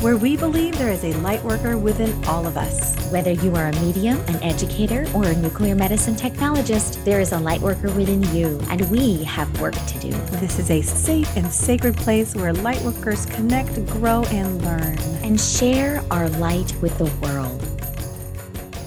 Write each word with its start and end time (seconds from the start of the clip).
where 0.00 0.16
we 0.16 0.34
believe 0.34 0.78
there 0.78 0.90
is 0.90 1.04
a 1.04 1.12
light 1.18 1.44
worker 1.44 1.76
within 1.76 2.24
all 2.24 2.46
of 2.46 2.56
us. 2.56 2.96
Whether 3.12 3.32
you 3.32 3.54
are 3.54 3.68
a 3.68 3.80
medium, 3.82 4.18
an 4.28 4.42
educator, 4.42 5.06
or 5.14 5.24
a 5.26 5.36
nuclear 5.36 5.74
medicine 5.74 6.14
technologist, 6.14 7.04
there 7.04 7.20
is 7.20 7.32
a 7.32 7.38
light 7.38 7.60
worker 7.60 7.90
within 7.92 8.22
you, 8.34 8.58
and 8.70 8.90
we 8.90 9.22
have 9.24 9.60
work 9.60 9.74
to 9.74 9.98
do. 9.98 10.10
This 10.38 10.58
is 10.58 10.70
a 10.70 10.80
safe 10.80 11.36
and 11.36 11.52
sacred 11.52 11.98
place 11.98 12.34
where 12.34 12.54
light 12.54 12.80
workers 12.80 13.26
connect, 13.26 13.74
grow, 13.88 14.24
and 14.30 14.64
learn. 14.64 14.96
And 15.22 15.38
share 15.38 16.02
our 16.10 16.30
light 16.30 16.74
with 16.80 16.96
the 16.96 17.04
world. 17.20 17.60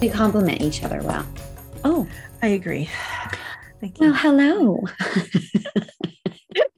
We 0.02 0.09
complement 0.09 0.62
each 0.62 0.84
other 0.84 1.04
well. 1.04 1.27
Oh, 1.84 2.07
I 2.41 2.48
agree. 2.48 2.90
Thank 3.80 3.99
you. 3.99 4.07
Well, 4.07 4.16
hello. 4.16 4.80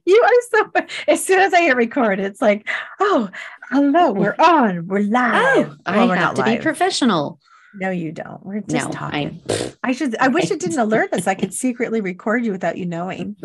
you 0.04 0.22
are 0.22 0.40
so 0.50 0.70
as 1.08 1.24
soon 1.24 1.40
as 1.40 1.52
I 1.52 1.62
hit 1.62 1.76
record, 1.76 2.20
it's 2.20 2.40
like, 2.40 2.68
oh, 3.00 3.30
hello, 3.70 4.12
we're 4.12 4.36
on, 4.38 4.86
we're 4.86 4.98
oh, 4.98 5.02
live. 5.02 5.76
Oh, 5.86 6.10
I 6.10 6.16
have 6.16 6.34
to 6.34 6.42
live. 6.42 6.58
be 6.58 6.62
professional. 6.62 7.40
No, 7.78 7.90
you 7.90 8.12
don't. 8.12 8.44
We're 8.44 8.60
just 8.60 8.86
no, 8.86 8.92
talking. 8.92 9.40
I, 9.50 9.72
I 9.84 9.92
should. 9.92 10.16
I 10.16 10.28
wish 10.28 10.50
it 10.50 10.60
didn't 10.60 10.78
alert 10.78 11.12
us. 11.12 11.26
I 11.26 11.34
could 11.40 11.52
secretly 11.52 12.00
record 12.00 12.44
you 12.44 12.52
without 12.52 12.78
you 12.78 12.86
knowing. 12.86 13.36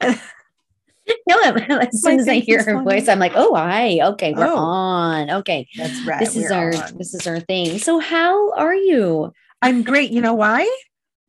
no, 0.00 0.10
as 1.28 2.00
soon 2.00 2.20
as 2.20 2.28
I 2.28 2.38
hear 2.38 2.62
her 2.62 2.82
voice, 2.82 3.08
I'm 3.08 3.18
like, 3.18 3.32
oh, 3.34 3.54
hi. 3.54 4.00
Okay, 4.00 4.32
we're 4.32 4.46
oh, 4.46 4.56
on. 4.56 5.30
Okay, 5.30 5.66
that's 5.76 6.06
right. 6.06 6.20
This 6.20 6.36
is 6.36 6.50
our 6.50 6.74
on. 6.74 6.98
this 6.98 7.14
is 7.14 7.26
our 7.26 7.40
thing. 7.40 7.78
So, 7.78 7.98
how 7.98 8.52
are 8.52 8.74
you? 8.74 9.32
I'm 9.60 9.82
great. 9.82 10.10
You 10.10 10.20
know 10.20 10.34
why? 10.34 10.70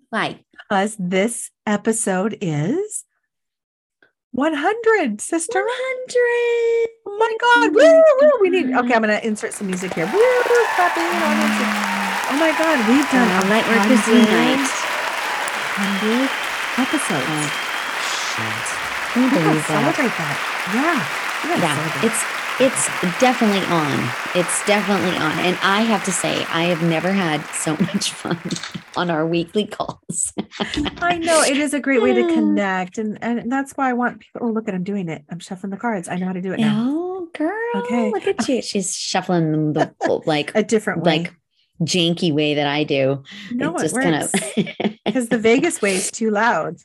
Why? 0.09 0.39
Because 0.51 0.95
this 0.99 1.49
episode 1.65 2.37
is 2.41 3.05
100, 4.31 5.19
sister. 5.19 5.59
100. 5.59 6.89
Oh 7.05 7.17
my 7.19 7.33
God. 7.39 7.75
Woo, 7.75 7.83
woo. 7.83 8.31
We 8.39 8.49
need, 8.49 8.71
okay, 8.71 8.95
I'm 8.95 9.03
going 9.03 9.11
to 9.11 9.19
insert 9.25 9.53
some 9.53 9.67
music 9.67 9.93
here. 9.93 10.05
Woo, 10.07 10.15
woo, 10.15 10.63
clapping. 10.79 11.03
Oh 11.03 12.37
my 12.39 12.55
God. 12.55 12.79
We've 12.87 13.09
done 13.11 13.27
a 13.27 13.43
Lightworkers 13.51 14.07
Unite. 14.07 14.63
100 14.63 16.31
episodes. 16.79 17.27
Oh, 17.27 17.51
shit. 18.07 18.67
Oh, 19.19 19.27
Believe 19.27 19.67
that? 19.67 19.83
Celebrate 19.83 20.15
that. 20.15 20.35
Yeah. 20.71 21.03
Yeah. 21.59 22.07
It's, 22.07 22.23
it's 22.59 22.87
definitely 23.19 23.65
on. 23.67 24.09
It's 24.35 24.65
definitely 24.65 25.17
on. 25.17 25.31
And 25.39 25.57
I 25.61 25.81
have 25.81 26.03
to 26.05 26.11
say, 26.11 26.43
I 26.45 26.63
have 26.65 26.83
never 26.83 27.11
had 27.11 27.43
so 27.53 27.71
much 27.79 28.11
fun 28.11 28.39
on 28.95 29.09
our 29.09 29.25
weekly 29.25 29.65
calls. 29.65 30.33
I 31.01 31.17
know 31.17 31.41
it 31.41 31.57
is 31.57 31.73
a 31.73 31.79
great 31.79 32.01
way 32.01 32.13
to 32.13 32.27
connect. 32.27 32.97
And 32.97 33.17
and 33.21 33.51
that's 33.51 33.73
why 33.73 33.89
I 33.89 33.93
want 33.93 34.19
people. 34.19 34.41
Oh, 34.47 34.51
look 34.51 34.67
at 34.67 34.75
I'm 34.75 34.83
doing 34.83 35.09
it. 35.09 35.23
I'm 35.29 35.39
shuffling 35.39 35.71
the 35.71 35.77
cards. 35.77 36.07
I 36.09 36.17
know 36.17 36.27
how 36.27 36.33
to 36.33 36.41
do 36.41 36.53
it 36.53 36.59
now. 36.59 36.87
Oh, 36.87 37.29
girl. 37.33 37.83
Okay. 37.83 38.11
Look 38.11 38.27
at 38.27 38.47
you. 38.47 38.61
She's 38.61 38.95
shuffling 38.95 39.51
them 39.51 39.73
the 39.73 39.93
like 40.25 40.51
a 40.55 40.63
different 40.63 41.03
way. 41.03 41.19
Like 41.19 41.35
janky 41.81 42.33
way 42.33 42.55
that 42.55 42.67
I 42.67 42.83
do. 42.83 43.23
No, 43.51 43.75
it 43.75 43.81
just 43.81 43.95
kind 43.95 44.15
of 44.15 44.31
because 45.05 45.29
the 45.29 45.37
Vegas 45.37 45.81
way 45.81 45.95
is 45.95 46.11
too 46.11 46.29
loud. 46.29 46.77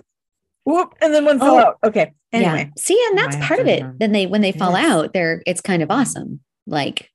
Whoop, 0.66 0.96
and 1.00 1.14
then 1.14 1.24
one 1.24 1.38
fell 1.38 1.54
oh, 1.54 1.58
out. 1.58 1.78
Okay. 1.84 2.12
Anyway. 2.32 2.64
Yeah. 2.66 2.82
See, 2.82 3.00
and 3.08 3.16
that's 3.16 3.36
part 3.36 3.60
of 3.60 3.68
it. 3.68 3.84
Then 4.00 4.10
they 4.10 4.26
when 4.26 4.40
they 4.40 4.50
fall 4.50 4.72
yes. 4.72 4.84
out, 4.84 5.12
they're 5.12 5.40
it's 5.46 5.60
kind 5.60 5.80
of 5.80 5.92
awesome. 5.92 6.40
Like, 6.66 7.08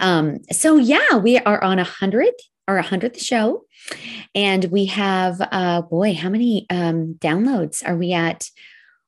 um, 0.00 0.40
so 0.50 0.78
yeah, 0.78 1.16
we 1.18 1.38
are 1.38 1.62
on 1.62 1.78
a 1.78 1.84
hundred 1.84 2.34
or 2.66 2.78
a 2.78 2.82
hundredth 2.82 3.22
show. 3.22 3.64
And 4.34 4.64
we 4.64 4.86
have 4.86 5.40
uh 5.40 5.82
boy, 5.82 6.14
how 6.14 6.28
many 6.28 6.66
um 6.70 7.14
downloads 7.20 7.86
are 7.86 7.96
we 7.96 8.12
at? 8.12 8.50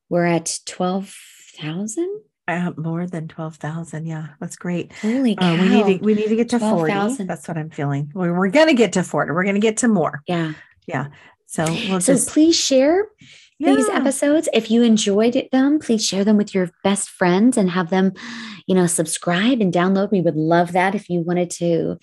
We're 0.07 0.25
at 0.25 0.57
twelve 0.65 1.13
thousand. 1.59 2.21
Uh, 2.47 2.71
more 2.77 3.07
than 3.07 3.27
12,000. 3.27 4.05
Yeah, 4.05 4.27
that's 4.39 4.55
great. 4.55 4.93
Holy 4.93 5.35
cow. 5.35 5.55
Uh, 5.55 5.57
we 5.57 5.69
need 5.69 5.97
to, 5.97 6.05
we 6.05 6.13
need 6.13 6.27
to 6.27 6.35
get 6.35 6.49
to 6.49 6.59
12, 6.59 6.77
40. 6.77 7.23
That's 7.23 7.47
what 7.47 7.57
I'm 7.57 7.71
feeling. 7.71 8.11
We're, 8.13 8.37
we're 8.37 8.49
going 8.49 8.67
to 8.67 8.75
get 8.75 8.93
to 8.93 9.03
40. 9.03 9.31
We're 9.31 9.41
going 9.41 9.55
to 9.55 9.59
get 9.59 9.77
to 9.77 9.87
more. 9.87 10.21
Yeah. 10.27 10.53
Yeah. 10.85 11.07
So, 11.47 11.65
we'll 11.65 12.01
so 12.01 12.13
just, 12.13 12.29
please 12.29 12.55
share 12.55 13.07
yeah. 13.59 13.75
these 13.75 13.89
episodes. 13.89 14.49
If 14.53 14.69
you 14.69 14.83
enjoyed 14.83 15.47
them, 15.51 15.79
please 15.79 16.05
share 16.05 16.23
them 16.23 16.37
with 16.37 16.53
your 16.53 16.71
best 16.83 17.09
friends 17.09 17.57
and 17.57 17.69
have 17.69 17.89
them, 17.89 18.13
you 18.67 18.75
know, 18.75 18.87
subscribe 18.87 19.61
and 19.61 19.73
download. 19.73 20.11
We 20.11 20.21
would 20.21 20.35
love 20.35 20.73
that 20.73 20.95
if 20.95 21.09
you 21.09 21.21
wanted 21.21 21.49
to 21.51 21.99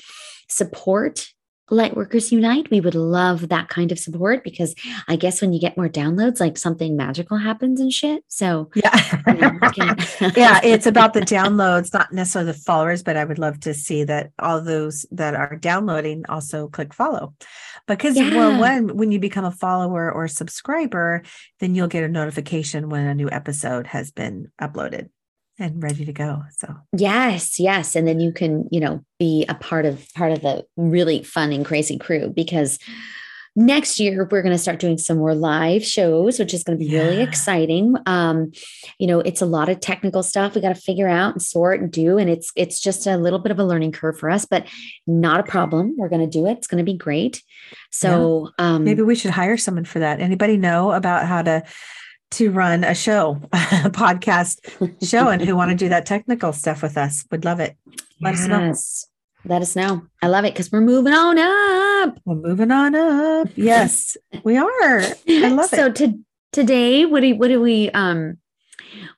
support 0.49 1.29
Lightworkers 1.71 2.33
Unite. 2.33 2.71
We 2.71 2.81
would 2.81 2.95
love 2.95 3.49
that 3.49 3.69
kind 3.69 3.93
of 3.93 3.99
support 3.99 4.45
because 4.45 4.75
I 5.09 5.17
guess 5.17 5.41
when 5.41 5.53
you 5.53 5.61
get 5.61 5.77
more 5.77 5.89
downloads, 5.89 6.41
like 6.41 6.59
something 6.59 6.97
magical 6.97 7.37
happens 7.37 7.81
and 7.81 7.93
shit. 7.93 8.25
So 8.29 8.71
yeah, 8.75 9.23
you 9.27 9.35
know, 9.35 9.59
can... 9.71 9.97
yeah, 10.37 10.61
it's 10.63 10.87
about 10.87 11.15
the 11.15 11.21
downloads, 11.23 11.93
not 11.93 12.13
necessarily 12.13 12.53
the 12.53 12.59
followers, 12.59 13.03
but 13.03 13.17
I 13.17 13.25
would 13.25 13.39
love 13.39 13.61
to 13.61 13.75
see 13.75 14.05
that 14.05 14.33
all 14.39 14.61
those 14.61 15.07
that 15.13 15.35
are 15.35 15.57
downloading 15.57 16.25
also 16.29 16.69
click 16.69 16.93
follow. 16.93 17.35
Because 17.87 18.17
yeah. 18.17 18.35
well, 18.35 18.61
when 18.61 18.97
when 18.97 19.13
you 19.13 19.19
become 19.19 19.45
a 19.45 19.51
follower 19.51 20.13
or 20.13 20.29
subscriber, 20.29 21.23
then 21.61 21.75
you'll 21.75 21.89
get 21.89 22.05
a 22.05 22.09
notification 22.09 22.89
when 22.89 23.07
a 23.07 23.15
new 23.15 23.31
episode 23.31 23.87
has 23.89 24.11
been 24.11 24.51
uploaded 24.61 25.09
and 25.59 25.83
ready 25.83 26.05
to 26.05 26.13
go 26.13 26.43
so. 26.57 26.75
Yes 26.97 27.61
yes 27.61 27.95
and 27.95 28.07
then 28.07 28.21
you 28.21 28.33
can 28.33 28.69
you 28.71 28.81
know 28.81 29.05
be 29.19 29.45
a 29.49 29.55
part 29.55 29.87
of 29.87 30.07
part 30.15 30.33
of 30.33 30.43
the 30.43 30.65
really 30.77 31.23
fun 31.23 31.53
and 31.53 31.65
crazy 31.65 31.99
crew 31.99 32.31
because 32.35 32.79
next 33.55 34.01
year 34.01 34.27
we're 34.31 34.41
going 34.41 34.55
to 34.55 34.59
start 34.59 34.79
doing 34.79 34.97
some 34.97 35.19
more 35.19 35.35
live 35.35 35.85
shows 35.85 36.39
which 36.39 36.55
is 36.55 36.65
going 36.65 36.79
to 36.79 36.83
be 36.83 36.91
yeah. 36.91 37.03
really 37.03 37.21
exciting. 37.21 37.95
Um 38.07 38.53
you 38.99 39.07
know 39.07 39.21
it's 39.21 39.43
a 39.43 39.47
lot 39.47 39.69
of 39.69 39.81
technical 39.81 40.23
stuff 40.23 40.55
we 40.55 40.63
got 40.63 40.75
to 40.75 40.81
figure 40.81 41.09
out 41.09 41.35
and 41.35 41.43
sort 41.43 41.81
and 41.81 41.91
do 41.91 42.17
and 42.19 42.31
it's 42.31 42.51
it's 42.57 42.81
just 42.81 43.07
a 43.07 43.19
little 43.19 43.39
bit 43.39 43.53
of 43.53 43.59
a 43.59 43.65
learning 43.65 43.93
curve 43.93 44.19
for 44.19 44.31
us 44.31 44.47
but 44.47 44.67
not 45.07 45.41
a 45.41 45.45
problem. 45.45 45.95
We're 45.99 46.09
going 46.09 46.29
to 46.29 46.39
do 46.39 46.47
it. 46.47 46.59
It's 46.59 46.67
going 46.67 46.85
to 46.85 46.91
be 46.91 46.97
great. 46.97 47.43
So 47.91 48.51
yeah. 48.59 48.75
um 48.75 48.85
maybe 48.85 49.03
we 49.03 49.15
should 49.15 49.33
hire 49.33 49.59
someone 49.59 49.85
for 49.85 49.99
that. 49.99 50.21
Anybody 50.21 50.57
know 50.57 50.93
about 50.93 51.27
how 51.27 51.43
to 51.43 51.63
to 52.33 52.51
run 52.51 52.85
a 52.85 52.95
show, 52.95 53.41
a 53.53 53.91
podcast 53.91 54.59
show, 55.07 55.29
and 55.29 55.43
who 55.43 55.57
want 55.57 55.71
to 55.71 55.77
do 55.77 55.89
that 55.89 56.07
technical 56.07 56.53
stuff 56.53 56.83
with 56.83 56.97
us 56.97 57.25
would 57.31 57.45
love 57.45 57.61
it. 57.61 57.77
Let 58.21 58.35
yes. 58.35 58.41
us 58.41 58.49
know. 58.49 58.75
Let 59.45 59.63
us 59.63 59.75
know. 59.75 60.03
I 60.23 60.29
love 60.29 60.45
it 60.45 60.55
because 60.55 60.71
we're 60.71 60.81
moving 60.81 61.13
on 61.13 61.39
up. 61.39 62.19
We're 62.25 62.37
moving 62.37 62.71
on 62.71 62.95
up. 62.95 63.49
Yes, 63.57 64.17
we 64.45 64.57
are. 64.57 65.01
I 65.29 65.49
love 65.49 65.69
so 65.69 65.87
it. 65.87 65.99
So 65.99 66.07
to, 66.07 66.19
today, 66.53 67.05
what 67.05 67.21
do 67.21 67.35
what 67.37 67.49
do 67.49 67.61
we 67.61 67.91
um 67.91 68.39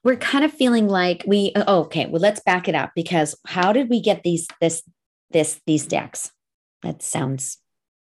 we're 0.02 0.16
kind 0.16 0.44
of 0.44 0.52
feeling 0.52 0.88
like 0.88 1.24
we 1.26 1.52
oh, 1.56 1.80
okay, 1.82 2.06
well 2.06 2.22
let's 2.22 2.40
back 2.40 2.68
it 2.68 2.74
up 2.74 2.92
because 2.94 3.36
how 3.46 3.72
did 3.72 3.90
we 3.90 4.00
get 4.00 4.22
these 4.22 4.46
this 4.60 4.82
this 5.30 5.60
these 5.66 5.86
decks? 5.86 6.30
That 6.82 7.02
sounds 7.02 7.58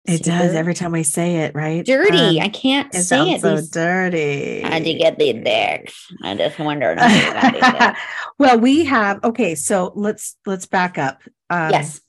it 0.06 0.22
does 0.22 0.54
every 0.54 0.74
time 0.74 0.92
we 0.92 1.02
say 1.02 1.38
it, 1.38 1.54
right? 1.54 1.84
Dirty. 1.84 2.40
Um, 2.40 2.44
I 2.44 2.48
can't 2.48 2.94
it 2.94 3.02
say 3.02 3.32
it. 3.32 3.34
It's 3.34 3.42
so 3.42 3.56
these, 3.56 3.70
dirty. 3.70 4.62
How'd 4.62 4.86
you 4.86 4.98
get 4.98 5.18
the 5.18 5.32
dicks? 5.34 6.10
I 6.22 6.34
just 6.34 6.58
wondered. 6.58 6.98
well, 8.38 8.58
we 8.58 8.84
have 8.86 9.22
okay. 9.22 9.54
So 9.54 9.92
let's 9.94 10.36
let's 10.46 10.66
back 10.66 10.96
up. 10.96 11.22
Um, 11.50 11.70
yes. 11.70 12.00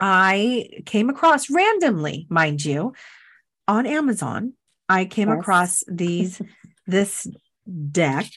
I 0.00 0.68
came 0.84 1.08
across 1.08 1.48
randomly, 1.48 2.26
mind 2.28 2.64
you, 2.64 2.92
on 3.68 3.86
Amazon. 3.86 4.52
I 4.88 5.04
came 5.04 5.30
across 5.30 5.82
these 5.88 6.42
this 6.86 7.26
deck 7.90 8.28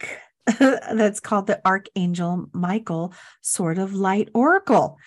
that's 0.94 1.20
called 1.20 1.48
the 1.48 1.62
Archangel 1.66 2.48
Michael 2.54 3.14
Sword 3.42 3.78
of 3.78 3.94
Light 3.94 4.30
Oracle. 4.34 4.98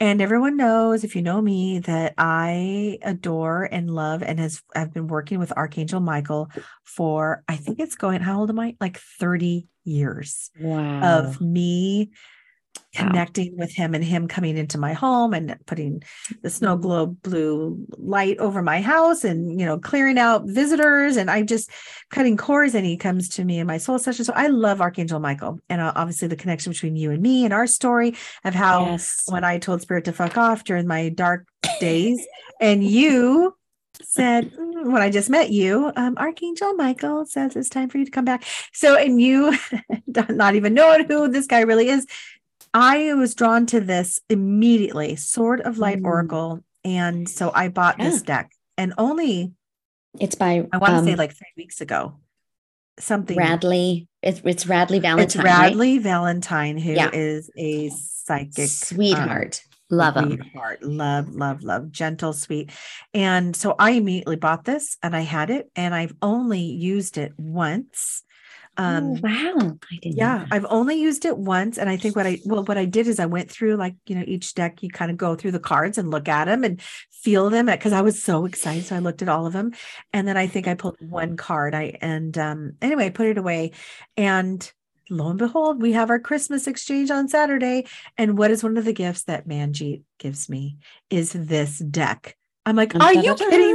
And 0.00 0.20
everyone 0.20 0.56
knows, 0.56 1.04
if 1.04 1.16
you 1.16 1.22
know 1.22 1.40
me, 1.40 1.80
that 1.80 2.14
I 2.18 2.98
adore 3.02 3.68
and 3.70 3.90
love 3.90 4.22
and 4.22 4.38
has 4.38 4.62
I've 4.74 4.92
been 4.92 5.08
working 5.08 5.38
with 5.38 5.52
Archangel 5.52 6.00
Michael 6.00 6.50
for 6.84 7.42
I 7.48 7.56
think 7.56 7.80
it's 7.80 7.96
going, 7.96 8.20
how 8.20 8.40
old 8.40 8.50
am 8.50 8.60
I? 8.60 8.76
Like 8.80 8.98
30 8.98 9.66
years 9.84 10.50
wow. 10.60 11.18
of 11.18 11.40
me 11.40 12.12
connecting 12.94 13.56
with 13.56 13.72
him 13.72 13.94
and 13.94 14.04
him 14.04 14.28
coming 14.28 14.56
into 14.56 14.78
my 14.78 14.92
home 14.92 15.32
and 15.32 15.56
putting 15.66 16.02
the 16.42 16.50
snow 16.50 16.74
mm-hmm. 16.74 16.82
globe 16.82 17.22
blue 17.22 17.86
light 17.96 18.38
over 18.38 18.62
my 18.62 18.82
house 18.82 19.24
and 19.24 19.58
you 19.58 19.64
know 19.64 19.78
clearing 19.78 20.18
out 20.18 20.42
visitors 20.46 21.16
and 21.16 21.30
i'm 21.30 21.46
just 21.46 21.70
cutting 22.10 22.36
cords 22.36 22.74
and 22.74 22.84
he 22.84 22.96
comes 22.96 23.28
to 23.30 23.44
me 23.44 23.58
in 23.58 23.66
my 23.66 23.78
soul 23.78 23.98
session 23.98 24.24
so 24.24 24.32
i 24.34 24.46
love 24.46 24.80
archangel 24.80 25.20
michael 25.20 25.58
and 25.70 25.80
uh, 25.80 25.92
obviously 25.96 26.28
the 26.28 26.36
connection 26.36 26.72
between 26.72 26.96
you 26.96 27.10
and 27.10 27.22
me 27.22 27.44
and 27.44 27.54
our 27.54 27.66
story 27.66 28.14
of 28.44 28.54
how 28.54 28.84
yes. 28.84 29.22
when 29.28 29.44
i 29.44 29.58
told 29.58 29.80
spirit 29.80 30.04
to 30.04 30.12
fuck 30.12 30.36
off 30.36 30.64
during 30.64 30.86
my 30.86 31.08
dark 31.08 31.46
days 31.80 32.26
and 32.60 32.84
you 32.84 33.54
said 34.02 34.50
mm, 34.52 34.86
when 34.86 35.02
I 35.02 35.10
just 35.10 35.30
met 35.30 35.50
you, 35.50 35.92
um, 35.96 36.16
Archangel 36.16 36.74
Michael 36.74 37.24
says 37.26 37.54
it's 37.54 37.68
time 37.68 37.88
for 37.88 37.98
you 37.98 38.04
to 38.04 38.10
come 38.10 38.24
back. 38.24 38.44
So, 38.72 38.96
and 38.96 39.20
you, 39.20 39.56
not 40.28 40.54
even 40.54 40.74
knowing 40.74 41.06
who 41.06 41.28
this 41.28 41.46
guy 41.46 41.60
really 41.60 41.88
is, 41.88 42.06
I 42.74 43.14
was 43.14 43.34
drawn 43.34 43.66
to 43.66 43.80
this 43.80 44.20
immediately, 44.28 45.16
Sword 45.16 45.60
of 45.60 45.78
Light 45.78 45.98
Mm. 46.00 46.06
Oracle. 46.06 46.64
And 46.84 47.28
so 47.28 47.52
I 47.54 47.68
bought 47.68 47.98
this 47.98 48.22
deck 48.22 48.50
and 48.76 48.94
only, 48.98 49.52
It's 50.18 50.34
by 50.34 50.66
I 50.72 50.78
want 50.78 50.92
to 50.92 50.98
um, 50.98 51.04
say 51.04 51.14
like 51.14 51.32
three 51.32 51.52
weeks 51.56 51.80
ago. 51.80 52.18
Something. 52.98 53.38
Radleigh. 53.38 54.06
It's, 54.22 54.40
it's 54.44 54.64
Radleigh 54.64 54.96
it's 55.20 55.34
Valentine. 55.34 55.44
right? 55.44 55.72
Radleigh 55.74 56.00
Valentine, 56.00 56.78
who 56.78 56.92
is 56.92 57.50
Yeah. 57.54 57.62
a 57.62 57.90
psychic 57.90 58.58
um, 58.64 58.68
Sweetheart. 58.68 59.62
Love 59.90 60.16
him. 60.16 60.38
sweetheart. 60.40 60.82
Love, 60.82 61.34
love, 61.34 61.62
love, 61.62 61.90
gentle, 61.92 62.32
sweet. 62.32 62.70
And 63.12 63.54
so 63.54 63.74
I 63.78 63.92
immediately 63.92 64.36
bought 64.36 64.64
this 64.64 64.96
and 65.02 65.14
I 65.14 65.20
had 65.20 65.50
it 65.50 65.70
and 65.76 65.94
I've 65.94 66.14
only 66.22 66.60
used 66.62 67.18
it 67.18 67.32
once. 67.36 68.22
Um 68.76 69.14
oh, 69.16 69.20
wow. 69.22 69.78
I 69.90 69.96
didn't 70.00 70.16
yeah. 70.16 70.46
I've 70.50 70.66
only 70.68 71.00
used 71.00 71.24
it 71.24 71.36
once. 71.36 71.78
And 71.78 71.90
I 71.90 71.96
think 71.96 72.16
what 72.16 72.26
I 72.26 72.38
well, 72.44 72.64
what 72.64 72.78
I 72.78 72.84
did 72.84 73.06
is 73.06 73.20
I 73.20 73.26
went 73.26 73.50
through 73.50 73.76
like, 73.76 73.94
you 74.06 74.14
know, 74.14 74.24
each 74.26 74.54
deck, 74.54 74.82
you 74.82 74.88
kind 74.88 75.10
of 75.10 75.16
go 75.16 75.34
through 75.34 75.52
the 75.52 75.60
cards 75.60 75.98
and 75.98 76.10
look 76.10 76.28
at 76.28 76.46
them 76.46 76.64
and 76.64 76.80
feel 77.10 77.50
them 77.50 77.66
because 77.66 77.92
I 77.92 78.00
was 78.00 78.22
so 78.22 78.46
excited. 78.46 78.84
So 78.84 78.96
I 78.96 79.00
looked 79.00 79.22
at 79.22 79.28
all 79.28 79.46
of 79.46 79.52
them. 79.52 79.72
And 80.12 80.26
then 80.26 80.36
I 80.36 80.46
think 80.46 80.68
I 80.68 80.74
pulled 80.74 80.96
one 81.00 81.36
card. 81.36 81.74
I 81.74 81.98
and 82.00 82.36
um 82.38 82.72
anyway, 82.80 83.06
I 83.06 83.10
put 83.10 83.26
it 83.26 83.38
away. 83.38 83.72
And 84.16 84.70
lo 85.10 85.28
and 85.28 85.38
behold, 85.38 85.80
we 85.82 85.92
have 85.92 86.10
our 86.10 86.18
Christmas 86.18 86.66
exchange 86.66 87.10
on 87.10 87.28
Saturday. 87.28 87.86
And 88.16 88.38
what 88.38 88.50
is 88.50 88.62
one 88.62 88.76
of 88.76 88.84
the 88.84 88.92
gifts 88.92 89.24
that 89.24 89.46
Manjeet 89.46 90.02
gives 90.18 90.48
me 90.48 90.78
is 91.10 91.32
this 91.32 91.78
deck. 91.78 92.36
I'm 92.64 92.76
like, 92.76 92.94
are 92.94 93.12
you 93.12 93.34
kidding 93.34 93.60
me? 93.60 93.71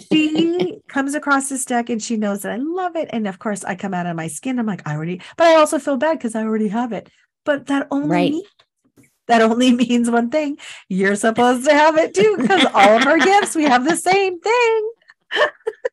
She 0.00 0.78
comes 0.88 1.14
across 1.14 1.48
this 1.48 1.64
deck 1.64 1.90
and 1.90 2.02
she 2.02 2.16
knows 2.16 2.42
that 2.42 2.52
I 2.52 2.56
love 2.56 2.96
it. 2.96 3.08
And 3.12 3.26
of 3.26 3.38
course, 3.38 3.64
I 3.64 3.74
come 3.74 3.94
out 3.94 4.06
of 4.06 4.16
my 4.16 4.28
skin. 4.28 4.58
I'm 4.58 4.66
like, 4.66 4.86
I 4.86 4.94
already, 4.94 5.20
but 5.36 5.46
I 5.46 5.56
also 5.56 5.78
feel 5.78 5.96
bad 5.96 6.18
because 6.18 6.34
I 6.34 6.42
already 6.42 6.68
have 6.68 6.92
it. 6.92 7.08
But 7.44 7.66
that 7.66 7.88
only 7.90 8.08
Right. 8.08 8.32
means- 8.32 8.46
that 9.28 9.40
only 9.42 9.72
means 9.76 10.10
one 10.10 10.30
thing. 10.30 10.58
You're 10.88 11.16
supposed 11.16 11.64
to 11.68 11.72
have 11.74 11.96
it 11.96 12.14
too, 12.14 12.36
because 12.38 12.64
all 12.74 12.96
of 12.98 13.06
our 13.06 13.18
gifts, 13.18 13.54
we 13.54 13.64
have 13.64 13.84
the 13.84 13.96
same 13.96 14.40
thing. 14.40 14.90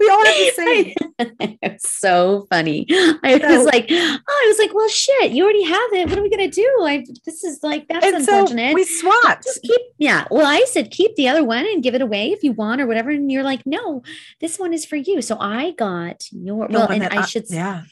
we 0.00 0.08
all 0.08 0.24
have 0.24 0.34
the 0.34 0.52
same. 0.56 0.94
it's 1.62 1.98
so 1.98 2.46
funny. 2.50 2.86
I 2.90 3.38
So- 3.40 3.56
was 3.58 3.66
like, 3.66 3.86
oh, 3.90 4.18
I 4.28 4.44
was 4.48 4.58
like, 4.58 4.74
well, 4.74 4.88
shit, 4.88 5.32
you 5.32 5.44
already 5.44 5.62
have 5.64 5.92
it. 5.92 6.08
What 6.08 6.18
are 6.18 6.22
we 6.22 6.30
gonna 6.30 6.48
do? 6.50 6.68
I 6.82 7.04
this 7.26 7.44
is 7.44 7.60
like 7.62 7.86
that's 7.88 8.04
And 8.04 8.24
so 8.24 8.40
unfortunate. 8.40 8.74
we 8.74 8.84
swapped. 8.84 9.44
Just 9.44 9.62
keep, 9.62 9.80
yeah. 9.98 10.26
Well, 10.30 10.46
I 10.46 10.64
said 10.66 10.90
keep 10.90 11.14
the 11.16 11.28
other 11.28 11.44
one 11.44 11.66
and 11.66 11.82
give 11.82 11.94
it 11.94 12.02
away 12.02 12.32
if 12.32 12.42
you 12.42 12.52
want 12.52 12.80
or 12.80 12.86
whatever. 12.86 13.10
And 13.10 13.30
you're 13.30 13.42
like, 13.44 13.64
no, 13.66 14.02
this 14.40 14.58
one 14.58 14.72
is 14.72 14.84
for 14.84 14.96
you. 14.96 15.20
So 15.22 15.36
I 15.38 15.72
got 15.72 16.24
your 16.32 16.66
The 16.68 16.78
well, 16.78 16.88
and 16.88 17.02
that 17.02 17.12
I 17.16 17.24
should 17.26 17.44
yeah. 17.50 17.82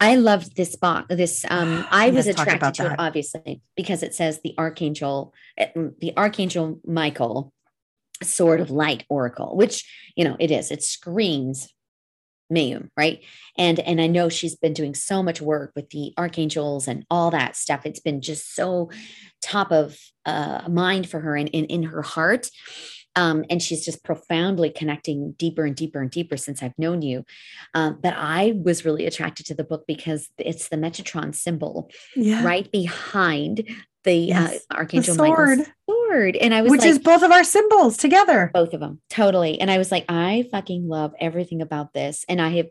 I 0.00 0.16
loved 0.16 0.56
this 0.56 0.74
box. 0.74 1.14
This 1.14 1.44
um, 1.48 1.86
I 1.90 2.10
was 2.10 2.26
attracted 2.26 2.74
to 2.74 2.92
it 2.92 2.96
obviously 2.98 3.60
because 3.76 4.02
it 4.02 4.14
says 4.14 4.40
the 4.42 4.54
archangel, 4.58 5.32
eh, 5.56 5.68
mm, 5.76 5.96
the 6.00 6.12
archangel 6.16 6.80
Michael, 6.84 7.52
sword 8.24 8.60
of 8.60 8.70
light 8.70 9.04
oracle, 9.08 9.56
which 9.56 9.84
you 10.16 10.24
know 10.24 10.36
it 10.38 10.50
is. 10.50 10.70
It 10.70 10.82
screams 10.82 11.68
Mayum, 12.52 12.88
right? 12.96 13.24
And 13.56 13.80
and 13.80 14.00
I 14.00 14.06
know 14.06 14.28
she's 14.28 14.56
been 14.56 14.74
doing 14.74 14.94
so 14.94 15.22
much 15.22 15.40
work 15.40 15.72
with 15.74 15.90
the 15.90 16.12
archangels 16.18 16.86
and 16.86 17.04
all 17.10 17.30
that 17.30 17.56
stuff. 17.56 17.86
It's 17.86 18.00
been 18.00 18.20
just 18.20 18.54
so 18.54 18.90
top 19.40 19.72
of 19.72 19.98
uh, 20.26 20.62
mind 20.68 21.08
for 21.08 21.20
her 21.20 21.36
and 21.36 21.48
in, 21.48 21.64
in 21.66 21.82
her 21.84 22.02
heart. 22.02 22.48
Um, 23.14 23.44
and 23.50 23.60
she's 23.60 23.84
just 23.84 24.02
profoundly 24.04 24.70
connecting 24.70 25.32
deeper 25.32 25.66
and 25.66 25.76
deeper 25.76 26.00
and 26.00 26.10
deeper 26.10 26.38
since 26.38 26.62
I've 26.62 26.78
known 26.78 27.02
you. 27.02 27.26
Um, 27.74 27.98
but 28.02 28.14
I 28.16 28.54
was 28.56 28.86
really 28.86 29.04
attracted 29.04 29.44
to 29.46 29.54
the 29.54 29.64
book 29.64 29.84
because 29.86 30.30
it's 30.38 30.68
the 30.68 30.76
Metatron 30.76 31.34
symbol 31.34 31.90
Yeah. 32.16 32.42
right 32.42 32.70
behind 32.72 33.68
the 34.04 34.14
Yes, 34.14 34.60
uh, 34.70 34.74
Archangel 34.74 35.14
sword. 35.14 35.58
Michael's 35.58 35.68
sword. 35.88 36.36
And 36.36 36.54
I 36.54 36.62
was 36.62 36.70
Which 36.70 36.80
like, 36.82 36.90
is 36.90 36.98
both 36.98 37.22
of 37.22 37.30
our 37.30 37.44
symbols 37.44 37.96
together. 37.96 38.50
both 38.52 38.74
of 38.74 38.80
them 38.80 39.00
totally. 39.10 39.60
And 39.60 39.70
i 39.70 39.78
was 39.78 39.90
like 39.90 40.04
i 40.08 40.46
fucking 40.50 40.88
love 40.88 41.14
everything 41.20 41.62
about 41.62 41.92
this. 41.92 42.24
And 42.28 42.40
i 42.40 42.50
have 42.50 42.66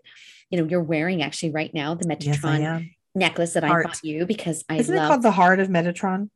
you 0.49 0.59
know 0.59 0.67
you're 0.67 0.83
wearing 0.83 1.21
actually 1.23 1.51
right 1.51 1.73
now 1.73 1.95
the 1.95 2.05
metatron 2.05 2.59
am. 2.59 2.91
necklace 3.15 3.53
that 3.53 3.63
i 3.63 3.69
bought 3.69 4.03
you 4.03 4.25
because 4.25 4.63
i 4.69 4.75
Isn't 4.75 4.95
it 4.95 5.07
called 5.07 5.21
the 5.21 5.31
heart 5.31 5.59
of 5.59 5.69
Metatron? 5.69 6.29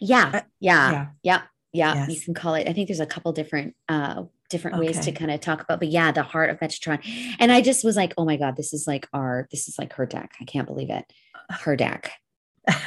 yeah. 0.00 0.30
Uh, 0.34 0.40
yeah. 0.60 0.90
yeah. 0.90 1.06
yeah 1.22 1.42
yeah 1.72 2.08
you 2.08 2.20
can 2.20 2.32
call 2.34 2.54
it 2.54 2.68
i 2.68 2.72
think 2.72 2.88
there's 2.88 3.00
a 3.00 3.06
couple 3.06 3.32
different 3.32 3.74
uh 3.88 4.22
different 4.48 4.78
ways 4.78 4.98
to 5.00 5.10
kind 5.12 5.30
of 5.30 5.40
talk 5.40 5.60
about 5.62 5.80
but 5.80 5.88
yeah 5.88 6.12
the 6.12 6.22
heart 6.22 6.48
of 6.50 6.58
metatron. 6.60 7.00
And 7.38 7.50
i 7.52 7.60
just 7.60 7.84
was 7.84 7.96
like 7.96 8.14
oh 8.16 8.24
my 8.24 8.36
god 8.36 8.56
this 8.56 8.72
is 8.72 8.86
like 8.86 9.06
our 9.12 9.46
this 9.50 9.68
is 9.68 9.78
like 9.78 9.92
her 9.94 10.06
deck. 10.06 10.32
I 10.40 10.44
can't 10.44 10.66
believe 10.66 10.90
it. 10.90 11.04
Her 11.50 11.76
deck. 11.76 12.12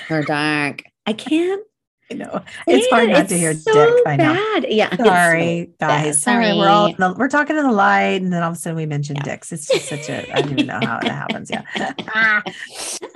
Her 0.08 0.24
deck 0.36 0.84
i 1.08 1.14
can't 1.14 1.64
I 2.10 2.14
know. 2.14 2.42
It's 2.68 2.88
hard 2.90 3.10
not 3.10 3.20
It's 3.24 3.30
to 3.32 3.38
hear 3.38 3.54
so 3.54 3.74
dick. 3.74 4.04
I 4.08 4.16
know. 4.16 4.34
bad. 4.34 4.66
yeah 4.70 4.96
Sorry, 4.96 5.72
guys. 5.78 6.22
Sorry, 6.22 6.54
we're 6.58 6.70
all 6.70 6.96
Sorry. 6.96 7.14
we're 7.18 7.28
talking 7.28 7.58
in 7.58 7.64
the 7.64 7.72
light, 7.74 8.22
and 8.22 8.32
then 8.32 8.44
all 8.44 8.52
of 8.52 8.56
a 8.56 8.58
sudden 8.58 8.78
we 8.78 8.86
mention 8.86 9.18
Yeah. 9.18 9.24
dicks. 9.24 9.52
It's 9.52 9.68
just 9.68 9.90
such 9.90 10.08
a 10.10 10.32
I 10.34 10.40
don't 10.42 10.54
even 10.54 10.68
know 10.68 10.80
how 10.82 11.00
it 11.00 11.10
happens. 11.10 11.52
Yeah. 11.52 11.64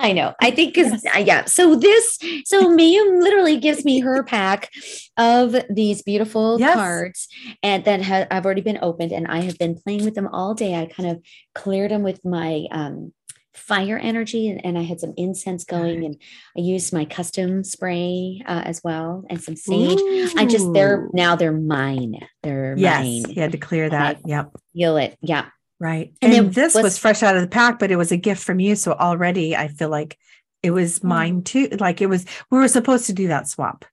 I 0.00 0.12
know. 0.12 0.34
I 0.42 0.50
think 0.50 0.74
because 0.74 1.02
Yes. 1.04 1.26
yeah. 1.26 1.44
So 1.46 1.74
this, 1.74 2.18
so 2.44 2.68
Mayum 2.76 3.22
literally 3.22 3.56
gives 3.56 3.82
me 3.86 4.00
her 4.00 4.22
pack 4.22 4.68
of 5.16 5.56
these 5.70 6.02
beautiful 6.02 6.60
Yes. 6.60 6.74
cards, 6.74 7.28
and 7.62 7.86
that 7.86 8.02
ha- 8.02 8.26
have 8.30 8.44
already 8.44 8.60
been 8.60 8.78
opened, 8.82 9.12
and 9.12 9.26
I 9.26 9.40
have 9.40 9.56
been 9.56 9.74
playing 9.74 10.04
with 10.04 10.14
them 10.16 10.28
all 10.28 10.52
day. 10.52 10.74
I 10.74 10.84
kind 10.84 11.08
of 11.08 11.22
cleared 11.54 11.90
them 11.92 12.02
with 12.02 12.22
my 12.26 12.66
um, 12.70 13.14
fire 13.54 13.98
energy, 13.98 14.48
and, 14.48 14.64
and 14.64 14.78
I 14.78 14.82
had 14.82 15.00
some 15.00 15.14
incense 15.16 15.64
going, 15.64 16.04
and 16.04 16.16
I 16.56 16.60
used 16.60 16.92
my 16.92 17.04
custom 17.04 17.64
spray 17.64 18.42
uh, 18.46 18.62
as 18.64 18.80
well, 18.82 19.24
and 19.28 19.42
some 19.42 19.56
sage. 19.56 19.98
I 20.36 20.46
just 20.46 20.72
they're 20.72 21.08
now 21.12 21.36
they're 21.36 21.52
mine. 21.52 22.20
They're 22.42 22.74
yes. 22.76 23.00
mine. 23.00 23.34
You 23.34 23.42
had 23.42 23.52
to 23.52 23.58
clear 23.58 23.90
that. 23.90 24.20
Yep. 24.24 24.52
Feel 24.74 24.96
it. 24.96 25.16
Yeah. 25.20 25.46
Right. 25.78 26.14
And 26.22 26.32
And, 26.32 26.54
this 26.54 26.74
was, 26.74 26.84
was- 26.84 26.98
fresh 26.98 27.22
out 27.22 27.36
of 27.36 27.42
the 27.42 27.48
pack, 27.48 27.78
but 27.78 27.90
it 27.90 27.96
was 27.96 28.12
a 28.12 28.16
gift 28.16 28.42
from 28.42 28.60
you. 28.60 28.76
So 28.76 28.92
already 28.92 29.56
I 29.56 29.68
feel 29.68 29.88
like 29.88 30.16
it 30.62 30.70
was 30.70 31.02
mine 31.02 31.42
too. 31.42 31.68
Like 31.80 32.00
it 32.00 32.06
was, 32.06 32.24
we 32.50 32.58
were 32.58 32.68
supposed 32.68 33.06
to 33.06 33.12
do 33.12 33.26
that 33.28 33.48
swap. 33.48 33.84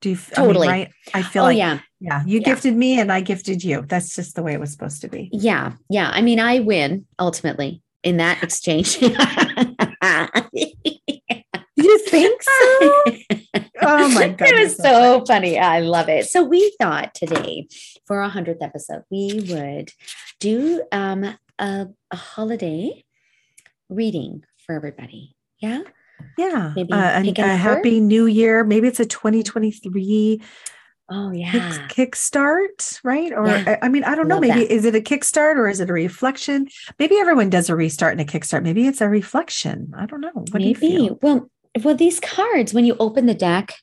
Do 0.00 0.10
you 0.10 0.14
f- 0.16 0.32
I 0.36 0.42
mean, 0.42 0.48
Totally. 0.48 0.68
right? 0.68 0.90
I 1.12 1.22
feel 1.22 1.42
oh 1.42 1.46
like, 1.46 1.58
yeah. 1.58 1.80
yeah, 1.98 2.22
you 2.24 2.38
Yeah. 2.38 2.44
gifted 2.44 2.76
me 2.76 3.00
and 3.00 3.10
I 3.10 3.20
gifted 3.20 3.64
you. 3.64 3.84
That's 3.88 4.14
just 4.14 4.36
the 4.36 4.42
way 4.42 4.52
it 4.52 4.60
was 4.60 4.70
supposed 4.70 5.00
to 5.00 5.08
be. 5.08 5.28
Yeah, 5.32 5.72
yeah. 5.88 6.10
I 6.12 6.20
mean, 6.22 6.38
I 6.38 6.60
win 6.60 7.06
ultimately 7.18 7.82
in 8.04 8.18
that 8.18 8.42
exchange. 8.42 8.98
You 11.76 11.98
think 11.98 12.42
so? 12.42 13.04
Oh 13.86 14.08
my 14.08 14.28
god. 14.28 14.48
It 14.48 14.58
was 14.58 14.76
so 14.76 15.24
funny. 15.26 15.58
I 15.58 15.80
love 15.80 16.08
it. 16.08 16.26
So 16.26 16.42
we 16.42 16.74
thought 16.80 17.12
today 17.12 17.66
for 18.06 18.22
our 18.22 18.30
hundredth 18.30 18.62
episode, 18.62 19.02
we 19.10 19.44
would 19.50 19.90
do 20.40 20.82
um 20.90 21.24
a, 21.58 21.88
a 22.10 22.16
holiday 22.16 23.04
reading 23.90 24.44
for 24.64 24.74
everybody. 24.74 25.36
Yeah. 25.58 25.82
Yeah. 26.38 26.72
Maybe 26.74 26.92
Uh, 26.92 27.22
a 27.22 27.42
a 27.42 27.56
happy 27.56 28.00
new 28.00 28.24
year. 28.26 28.64
Maybe 28.64 28.88
it's 28.88 29.00
a 29.00 29.06
2023 29.06 30.40
Oh 31.10 31.30
yeah. 31.32 31.86
kickstart, 31.88 33.00
right? 33.04 33.32
Or 33.32 33.46
Yeah. 33.46 33.76
I 33.82 33.86
I 33.86 33.88
mean, 33.88 34.04
I 34.04 34.14
don't 34.14 34.26
know. 34.28 34.36
Love 34.36 34.42
Maybe 34.42 34.60
that. 34.66 34.72
is 34.72 34.84
it 34.84 34.94
a 34.94 35.00
kickstart 35.00 35.56
or 35.56 35.68
is 35.68 35.80
it 35.80 35.90
a 35.90 35.92
reflection? 35.92 36.68
Maybe 36.98 37.16
everyone 37.18 37.50
does 37.50 37.68
a 37.68 37.76
restart 37.76 38.12
and 38.12 38.20
a 38.20 38.24
kickstart. 38.24 38.62
Maybe 38.62 38.86
it's 38.86 39.00
a 39.00 39.08
reflection. 39.08 39.92
I 39.96 40.06
don't 40.06 40.20
know. 40.22 40.30
What 40.34 40.52
do 40.52 40.60
you 40.60 40.74
Maybe. 40.80 40.96
feel? 41.08 41.18
Well, 41.22 41.50
well, 41.82 41.94
these 41.94 42.20
cards, 42.20 42.72
when 42.72 42.84
you 42.86 42.96
open 43.00 43.26
the 43.26 43.34
deck, 43.34 43.74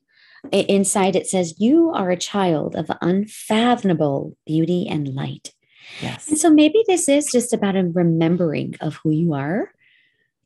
inside 0.51 1.15
it 1.15 1.27
says, 1.27 1.53
You 1.59 1.91
are 1.91 2.09
a 2.09 2.17
child 2.17 2.75
of 2.75 2.89
unfathomable 3.01 4.35
beauty 4.47 4.87
and 4.89 5.07
light. 5.13 5.51
Yes. 6.01 6.27
And 6.29 6.37
so 6.37 6.49
maybe 6.49 6.83
this 6.87 7.07
is 7.09 7.27
just 7.31 7.53
about 7.53 7.75
a 7.75 7.83
remembering 7.83 8.75
of 8.81 8.95
who 8.95 9.11
you 9.11 9.33
are. 9.33 9.71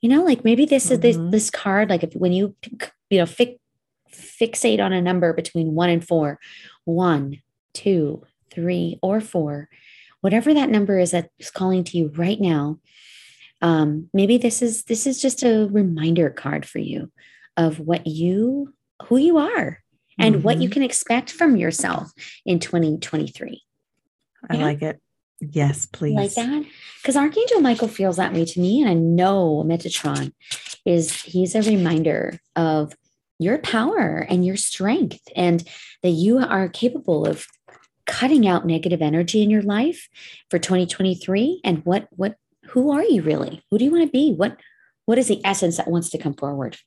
You 0.01 0.09
know, 0.09 0.23
like 0.23 0.43
maybe 0.43 0.65
this 0.65 0.91
is 0.91 0.99
this 0.99 1.17
Mhm. 1.17 1.31
this 1.31 1.49
card, 1.49 1.89
like 1.89 2.03
if 2.03 2.13
when 2.15 2.33
you 2.33 2.55
you 3.09 3.19
know 3.19 3.25
fi- 3.25 3.57
fixate 4.15 4.79
on 4.83 4.93
a 4.93 5.01
number 5.01 5.33
between 5.33 5.73
one 5.75 5.89
and 5.89 6.05
four, 6.05 6.39
one, 6.85 7.41
two, 7.73 8.23
three, 8.51 8.97
or 9.01 9.19
four, 9.21 9.69
whatever 10.21 10.53
that 10.53 10.69
number 10.69 10.97
is 10.99 11.11
that 11.11 11.29
is 11.39 11.51
calling 11.51 11.83
to 11.85 11.97
you 11.97 12.11
right 12.15 12.39
now. 12.39 12.79
Um, 13.61 14.09
maybe 14.13 14.37
this 14.37 14.61
is 14.61 14.83
this 14.83 15.07
is 15.07 15.21
just 15.21 15.43
a 15.43 15.67
reminder 15.71 16.29
card 16.29 16.65
for 16.65 16.79
you 16.79 17.11
of 17.57 17.79
what 17.79 18.05
you 18.07 18.73
who 19.05 19.17
you 19.17 19.37
are 19.37 19.81
and 20.17 20.43
what 20.43 20.61
you 20.61 20.69
Mhm. 20.69 20.73
can 20.73 20.83
expect 20.83 21.31
from 21.31 21.55
yourself 21.57 22.11
in 22.45 22.59
2023 22.59 23.61
I 24.49 24.55
yeah. 24.57 24.63
like 24.63 24.81
it. 24.81 25.01
Yes, 25.41 25.85
please. 25.85 26.15
like 26.15 26.33
that 26.35 26.65
because 27.01 27.17
archangel 27.17 27.59
michael 27.59 27.89
feels 27.89 28.15
that 28.17 28.33
way 28.33 28.45
to 28.45 28.59
me 28.59 28.81
and 28.81 28.89
i 28.89 28.93
know 28.93 29.63
metatron 29.67 30.31
is 30.85 31.21
he's 31.23 31.55
a 31.55 31.61
reminder 31.61 32.39
of 32.55 32.93
your 33.39 33.57
power 33.57 34.25
and 34.29 34.45
your 34.45 34.55
strength 34.57 35.21
and 35.35 35.67
that 36.03 36.09
you 36.09 36.37
are 36.39 36.69
capable 36.69 37.25
of 37.25 37.45
cutting 38.05 38.47
out 38.47 38.65
negative 38.65 39.01
energy 39.01 39.41
in 39.41 39.49
your 39.49 39.63
life 39.63 40.07
for 40.49 40.59
2023 40.59 41.61
and 41.63 41.83
what 41.85 42.07
what 42.11 42.35
who 42.69 42.91
are 42.91 43.03
you 43.03 43.21
really 43.21 43.63
who 43.69 43.77
do 43.77 43.85
you 43.85 43.91
want 43.91 44.05
to 44.05 44.11
be 44.11 44.33
what 44.33 44.57
what 45.05 45.17
is 45.17 45.27
the 45.27 45.41
essence 45.43 45.77
that 45.77 45.87
wants 45.87 46.09
to 46.09 46.17
come 46.17 46.33
forward 46.33 46.77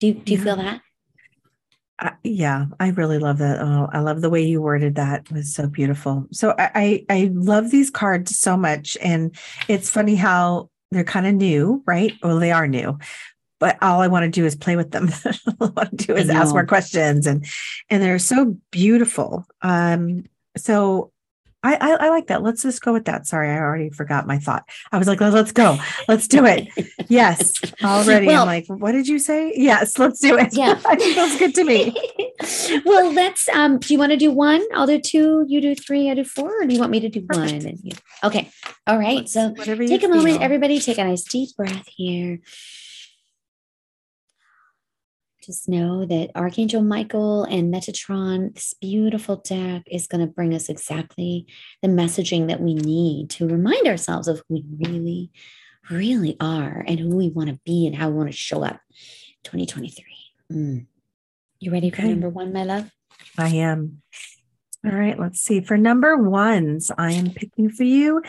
Do 0.00 0.08
you, 0.08 0.14
do 0.14 0.32
you 0.32 0.38
Yeah. 0.38 0.44
feel 0.44 0.56
that? 0.56 0.80
I, 1.98 2.12
yeah, 2.24 2.64
I 2.80 2.88
really 2.90 3.18
love 3.18 3.38
that. 3.38 3.60
Oh, 3.60 3.88
I 3.92 4.00
love 4.00 4.22
the 4.22 4.30
way 4.30 4.42
you 4.42 4.62
worded 4.62 4.94
that. 4.94 5.26
It 5.26 5.32
was 5.32 5.54
so 5.54 5.68
beautiful. 5.68 6.26
So 6.32 6.54
I, 6.58 6.70
I 6.74 7.04
I 7.10 7.30
love 7.34 7.70
these 7.70 7.90
cards 7.90 8.38
so 8.38 8.56
much, 8.56 8.96
and 9.02 9.36
it's 9.68 9.90
funny 9.90 10.14
how 10.14 10.70
they're 10.90 11.04
kind 11.04 11.26
of 11.26 11.34
new, 11.34 11.82
right? 11.86 12.14
Well, 12.22 12.38
they 12.38 12.52
are 12.52 12.66
new, 12.66 12.98
but 13.60 13.76
all 13.80 14.00
I 14.00 14.08
want 14.08 14.24
to 14.24 14.30
do 14.30 14.44
is 14.44 14.56
play 14.56 14.74
with 14.74 14.90
them. 14.90 15.10
all 15.60 15.68
I 15.68 15.70
want 15.70 15.90
to 15.98 16.06
do 16.06 16.16
is 16.16 16.28
ask 16.28 16.52
more 16.52 16.66
questions, 16.66 17.26
and 17.28 17.46
and 17.88 18.02
they're 18.02 18.18
so 18.18 18.56
beautiful. 18.72 19.46
Um, 19.62 20.24
so. 20.56 21.12
I, 21.62 21.74
I, 21.74 22.06
I 22.06 22.08
like 22.08 22.28
that. 22.28 22.42
Let's 22.42 22.62
just 22.62 22.80
go 22.80 22.94
with 22.94 23.04
that. 23.04 23.26
Sorry, 23.26 23.50
I 23.50 23.58
already 23.58 23.90
forgot 23.90 24.26
my 24.26 24.38
thought. 24.38 24.66
I 24.92 24.96
was 24.96 25.06
like, 25.06 25.20
let's 25.20 25.52
go. 25.52 25.76
Let's 26.08 26.26
do 26.26 26.46
it. 26.46 26.68
Yes. 27.10 27.52
Already. 27.84 28.28
Well- 28.28 28.42
I'm 28.42 28.46
like, 28.46 28.66
what 28.68 28.92
did 28.92 29.06
you 29.06 29.18
say? 29.18 29.52
Yes, 29.54 29.98
let's 29.98 30.20
do 30.20 30.38
it. 30.38 30.56
Yeah. 30.56 30.80
it 30.86 31.14
feels 31.14 31.36
good 31.38 31.54
to 31.56 31.64
me. 31.64 31.94
well, 32.86 33.12
let's. 33.12 33.46
Um, 33.50 33.78
do 33.78 33.92
you 33.92 33.98
want 33.98 34.12
to 34.12 34.16
do 34.16 34.30
one? 34.30 34.64
I'll 34.72 34.86
do 34.86 34.98
two. 34.98 35.44
You 35.48 35.60
do 35.60 35.74
three. 35.74 36.08
I 36.10 36.14
do 36.14 36.24
four. 36.24 36.62
Or 36.62 36.66
do 36.66 36.72
you 36.72 36.80
want 36.80 36.92
me 36.92 37.00
to 37.00 37.10
do 37.10 37.20
Perfect. 37.20 37.52
one? 37.52 37.66
And 37.66 37.78
you, 37.82 37.92
okay. 38.24 38.50
All 38.86 38.98
right. 38.98 39.16
Let's- 39.16 39.34
So 39.34 39.52
take 39.54 40.02
a 40.02 40.08
moment, 40.08 40.36
feel. 40.36 40.42
everybody. 40.42 40.80
Take 40.80 40.96
a 40.96 41.04
nice 41.04 41.24
deep 41.24 41.54
breath 41.58 41.88
here. 41.94 42.38
Just 45.42 45.70
know 45.70 46.04
that 46.04 46.30
Archangel 46.34 46.82
Michael 46.82 47.44
and 47.44 47.72
Metatron, 47.72 48.54
this 48.54 48.74
beautiful 48.78 49.36
deck, 49.36 49.82
is 49.86 50.06
going 50.06 50.20
to 50.20 50.30
bring 50.30 50.52
us 50.54 50.68
exactly 50.68 51.46
the 51.80 51.88
messaging 51.88 52.48
that 52.48 52.60
we 52.60 52.74
need 52.74 53.30
to 53.30 53.48
remind 53.48 53.86
ourselves 53.86 54.28
of 54.28 54.42
who 54.48 54.56
we 54.56 54.64
really, 54.86 55.30
really 55.90 56.36
are 56.40 56.84
and 56.86 57.00
who 57.00 57.16
we 57.16 57.30
want 57.30 57.48
to 57.48 57.58
be 57.64 57.86
and 57.86 57.96
how 57.96 58.10
we 58.10 58.16
want 58.16 58.28
to 58.30 58.36
show 58.36 58.62
up 58.62 58.80
2023. 59.44 60.04
Mm. 60.52 60.86
You 61.58 61.72
ready 61.72 61.88
for 61.90 62.02
Okay. 62.02 62.10
number 62.10 62.28
one, 62.28 62.52
my 62.52 62.64
love? 62.64 62.90
I 63.38 63.48
am. 63.48 64.02
All 64.84 64.92
right, 64.92 65.18
let's 65.18 65.40
see. 65.40 65.62
For 65.62 65.78
number 65.78 66.16
ones, 66.18 66.90
I 66.98 67.12
am 67.12 67.30
picking 67.30 67.70
for 67.70 67.84
you. 67.84 68.22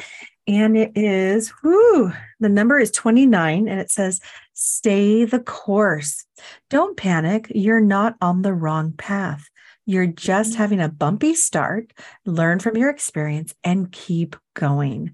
And 0.48 0.76
it 0.76 0.92
is, 0.96 1.54
whoo, 1.64 2.12
the 2.40 2.50
number 2.50 2.80
is 2.80 2.92
29 2.92 3.68
and 3.68 3.80
it 3.80 3.92
says, 3.92 4.20
stay 4.54 5.24
the 5.26 5.40
course. 5.40 6.26
Don't 6.70 6.98
panic. 6.98 7.52
You're 7.54 7.82
not 7.82 8.16
on 8.22 8.42
the 8.42 8.54
wrong 8.54 8.94
path. 8.94 9.48
You're 9.86 10.08
just 10.08 10.52
mm-hmm. 10.52 10.58
having 10.58 10.82
a 10.82 10.90
bumpy 10.90 11.36
start. 11.36 11.94
Learn 12.26 12.60
from 12.60 12.78
your 12.78 12.90
experience 12.90 13.54
and 13.64 13.92
keep 13.92 14.36
going. 14.54 15.12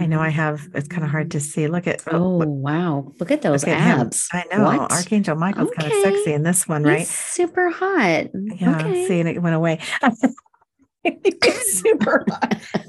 I 0.00 0.06
know 0.06 0.20
I 0.20 0.28
mm-hmm. 0.28 0.36
have, 0.36 0.68
it's 0.74 0.88
kind 0.88 1.04
of 1.04 1.10
hard 1.10 1.32
to 1.32 1.40
see. 1.40 1.68
Look 1.68 1.86
at, 1.86 2.02
oh, 2.08 2.16
oh, 2.16 2.38
look- 2.38 2.48
wow. 2.48 3.12
Look 3.20 3.30
at 3.30 3.42
those 3.42 3.64
look 3.64 3.76
at 3.76 3.80
him. 3.80 4.06
abs. 4.06 4.28
I 4.32 4.44
know. 4.50 4.64
What? 4.64 4.92
Archangel 4.92 5.36
Michael's 5.36 5.70
kind 5.76 5.92
of 5.92 5.98
sexy 6.02 6.32
in 6.32 6.42
this 6.42 6.66
one, 6.66 6.82
right? 6.82 7.00
He's 7.00 7.10
super 7.10 7.70
hot. 7.70 8.26
Yeah, 8.34 8.76
okay. 8.76 9.06
see, 9.06 9.20
and 9.20 9.28
it 9.28 9.40
went 9.40 9.54
away. 9.54 9.80
Super. 11.66 12.24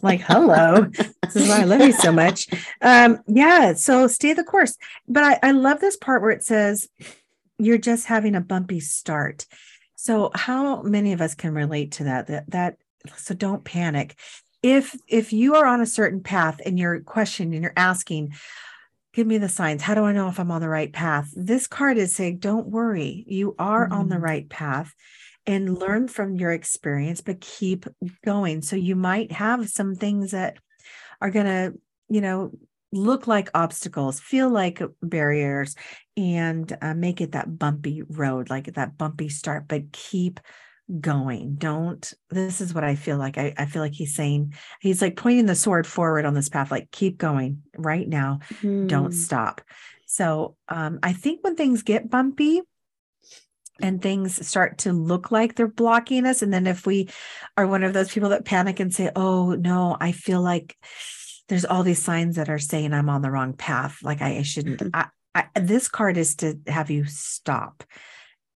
Like, 0.02 0.22
hello. 0.22 0.84
This 0.84 1.36
is 1.36 1.50
why 1.50 1.62
I 1.62 1.64
love 1.64 1.82
you 1.82 1.92
so 1.92 2.12
much. 2.12 2.48
Um, 2.80 3.22
yeah, 3.28 3.74
so 3.74 4.06
stay 4.06 4.34
the 4.34 4.44
course. 4.44 4.78
But 5.08 5.24
I, 5.24 5.40
I 5.42 5.52
love 5.52 5.80
this 5.80 5.98
part 5.98 6.22
where 6.22 6.30
it 6.30 6.44
says 6.44 6.88
you're 7.58 7.80
just 7.80 8.06
having 8.06 8.36
a 8.36 8.42
bumpy 8.42 8.80
start. 8.80 9.48
So 9.96 10.30
how 10.36 10.84
many 10.84 11.12
of 11.14 11.22
us 11.22 11.34
can 11.34 11.56
relate 11.56 11.94
to 11.94 12.04
that? 12.04 12.28
That 12.28 12.52
that 12.52 12.78
so 13.18 13.34
don't 13.34 13.64
panic. 13.64 14.16
If 14.62 14.96
if 15.08 15.34
you 15.34 15.56
are 15.56 15.66
on 15.66 15.82
a 15.82 15.88
certain 15.88 16.22
path 16.22 16.62
and 16.64 16.78
you're 16.78 17.00
questioning, 17.00 17.56
and 17.56 17.64
you're 17.64 17.74
asking, 17.76 18.34
give 19.14 19.26
me 19.26 19.40
the 19.40 19.50
signs. 19.50 19.82
How 19.82 19.96
do 19.96 20.04
I 20.04 20.14
know 20.14 20.28
if 20.30 20.40
I'm 20.40 20.52
on 20.52 20.62
the 20.62 20.70
right 20.70 20.94
path? 20.94 21.32
This 21.36 21.66
card 21.66 21.98
is 21.98 22.14
saying, 22.14 22.38
don't 22.40 22.68
worry, 22.68 23.24
you 23.28 23.56
are 23.58 23.92
on 23.92 24.10
the 24.10 24.18
Mhm. 24.18 24.22
right 24.22 24.50
path 24.50 24.94
and 25.48 25.78
learn 25.78 26.08
from 26.08 26.36
your 26.36 26.52
experience, 26.52 27.22
but 27.22 27.42
keep 27.42 27.86
going. 28.24 28.62
So 28.62 28.76
you 28.76 28.96
might 28.96 29.32
have 29.32 29.70
some 29.70 29.96
things 29.96 30.32
that 30.32 30.58
are 31.22 31.30
going 31.30 31.46
to, 31.46 31.74
you 32.10 32.22
know, 32.22 32.52
look 32.92 33.28
like 33.28 33.50
obstacles, 33.54 34.20
feel 34.20 34.50
like 34.50 34.82
barriers, 35.02 35.76
and 36.16 36.76
uh, 36.82 36.94
make 36.94 37.22
it 37.22 37.34
that 37.34 37.60
bumpy 37.60 38.02
road, 38.08 38.50
like 38.50 38.74
that 38.74 38.98
bumpy 38.98 39.30
start, 39.30 39.68
but 39.68 39.92
keep 39.92 40.40
going. 41.02 41.56
Don't, 41.56 42.14
this 42.30 42.62
is 42.62 42.74
what 42.74 42.84
I 42.84 42.96
feel 42.96 43.18
like. 43.18 43.38
I, 43.38 43.54
I 43.58 43.66
feel 43.66 43.82
like 43.82 43.94
he's 43.94 44.16
saying, 44.16 44.54
he's 44.80 45.02
like 45.02 45.16
pointing 45.16 45.46
the 45.46 45.56
sword 45.56 45.86
forward 45.88 46.26
on 46.26 46.34
this 46.34 46.50
path, 46.50 46.72
like 46.72 46.92
keep 46.92 47.18
going 47.18 47.64
right 47.76 48.08
now 48.08 48.40
don't 48.88 49.06
Hmm. 49.06 49.10
stop. 49.12 49.62
So 50.06 50.56
um, 50.70 51.00
I 51.04 51.14
think 51.14 51.44
when 51.44 51.56
things 51.56 51.82
get 51.82 52.10
bumpy 52.10 52.62
and 53.82 54.02
things 54.02 54.46
start 54.48 54.80
to 54.80 54.94
look 54.94 55.32
like 55.32 55.56
they're 55.56 55.68
blocking 55.68 56.26
us, 56.26 56.42
and 56.42 56.54
then 56.54 56.68
if 56.68 56.86
we 56.86 57.10
are 57.58 57.68
one 57.68 57.84
of 57.84 57.94
those 57.94 58.12
people 58.12 58.30
that 58.30 58.46
panic 58.46 58.80
and 58.80 58.94
say, 58.94 59.12
"Oh 59.16 59.56
no, 59.56 59.98
I 60.00 60.12
feel 60.12 60.42
like 60.42 60.78
there's 61.48 61.66
all 61.66 61.84
these 61.84 62.02
signs 62.02 62.38
that 62.38 62.50
are 62.50 62.60
saying 62.60 62.94
I'm 62.94 63.10
on 63.10 63.22
the 63.22 63.32
wrong 63.32 63.54
path, 63.54 64.00
like 64.04 64.22
I, 64.22 64.38
I 64.38 64.42
shouldn't." 64.44 64.80
Mhm. 64.80 64.92
I, 64.94 65.08
I, 65.36 65.60
this 65.60 65.88
card 65.88 66.18
is 66.18 66.36
to 66.38 66.58
have 66.68 66.90
you 66.90 67.06
stop. 67.06 67.84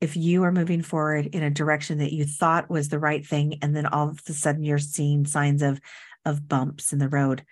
If 0.01 0.17
you 0.17 0.45
are 0.45 0.53
moving 0.53 0.83
forward 0.83 1.27
in 1.27 1.43
a 1.43 1.51
direction 1.51 1.99
that 1.99 2.13
you 2.13 2.27
thought 2.27 2.69
was 2.69 2.89
the 2.91 2.99
right 2.99 3.27
thing, 3.27 3.59
and 3.63 3.75
then 3.75 3.87
all 3.87 4.11
of 4.11 4.21
a 4.29 4.33
sudden 4.33 4.63
you're 4.63 4.79
seeing 4.79 5.25
signs 5.27 5.63
of 5.63 5.81
of 6.25 6.49
bumps 6.49 6.93
in 6.93 6.99
the 6.99 7.09
road, 7.09 7.45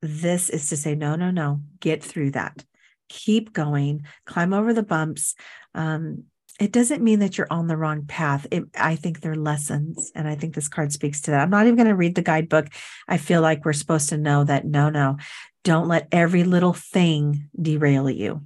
this 0.00 0.48
is 0.48 0.68
to 0.70 0.76
say, 0.76 0.94
no, 0.94 1.16
no, 1.16 1.30
no, 1.30 1.60
get 1.80 2.02
through 2.02 2.30
that. 2.30 2.64
Keep 3.08 3.52
going, 3.52 4.06
climb 4.24 4.54
over 4.54 4.72
the 4.72 4.82
bumps. 4.82 5.34
Um, 5.74 6.24
it 6.60 6.72
doesn't 6.72 7.02
mean 7.02 7.20
that 7.20 7.38
you're 7.38 7.46
on 7.50 7.66
the 7.66 7.76
wrong 7.76 8.04
path. 8.04 8.46
It, 8.50 8.64
I 8.78 8.94
think 8.94 9.20
they're 9.20 9.34
lessons. 9.34 10.12
And 10.14 10.28
I 10.28 10.34
think 10.34 10.54
this 10.54 10.68
card 10.68 10.92
speaks 10.92 11.22
to 11.22 11.30
that. 11.30 11.40
I'm 11.40 11.50
not 11.50 11.64
even 11.64 11.76
going 11.76 11.88
to 11.88 11.96
read 11.96 12.14
the 12.14 12.22
guidebook. 12.22 12.66
I 13.08 13.16
feel 13.16 13.40
like 13.40 13.64
we're 13.64 13.72
supposed 13.72 14.10
to 14.10 14.18
know 14.18 14.44
that 14.44 14.66
no, 14.66 14.90
no, 14.90 15.16
don't 15.64 15.88
let 15.88 16.08
every 16.12 16.44
little 16.44 16.74
thing 16.74 17.48
derail 17.60 18.10
you. 18.10 18.42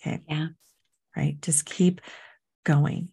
Okay. 0.00 0.20
Yeah. 0.28 0.48
Right. 1.16 1.40
Just 1.40 1.64
keep 1.66 2.00
going. 2.64 3.10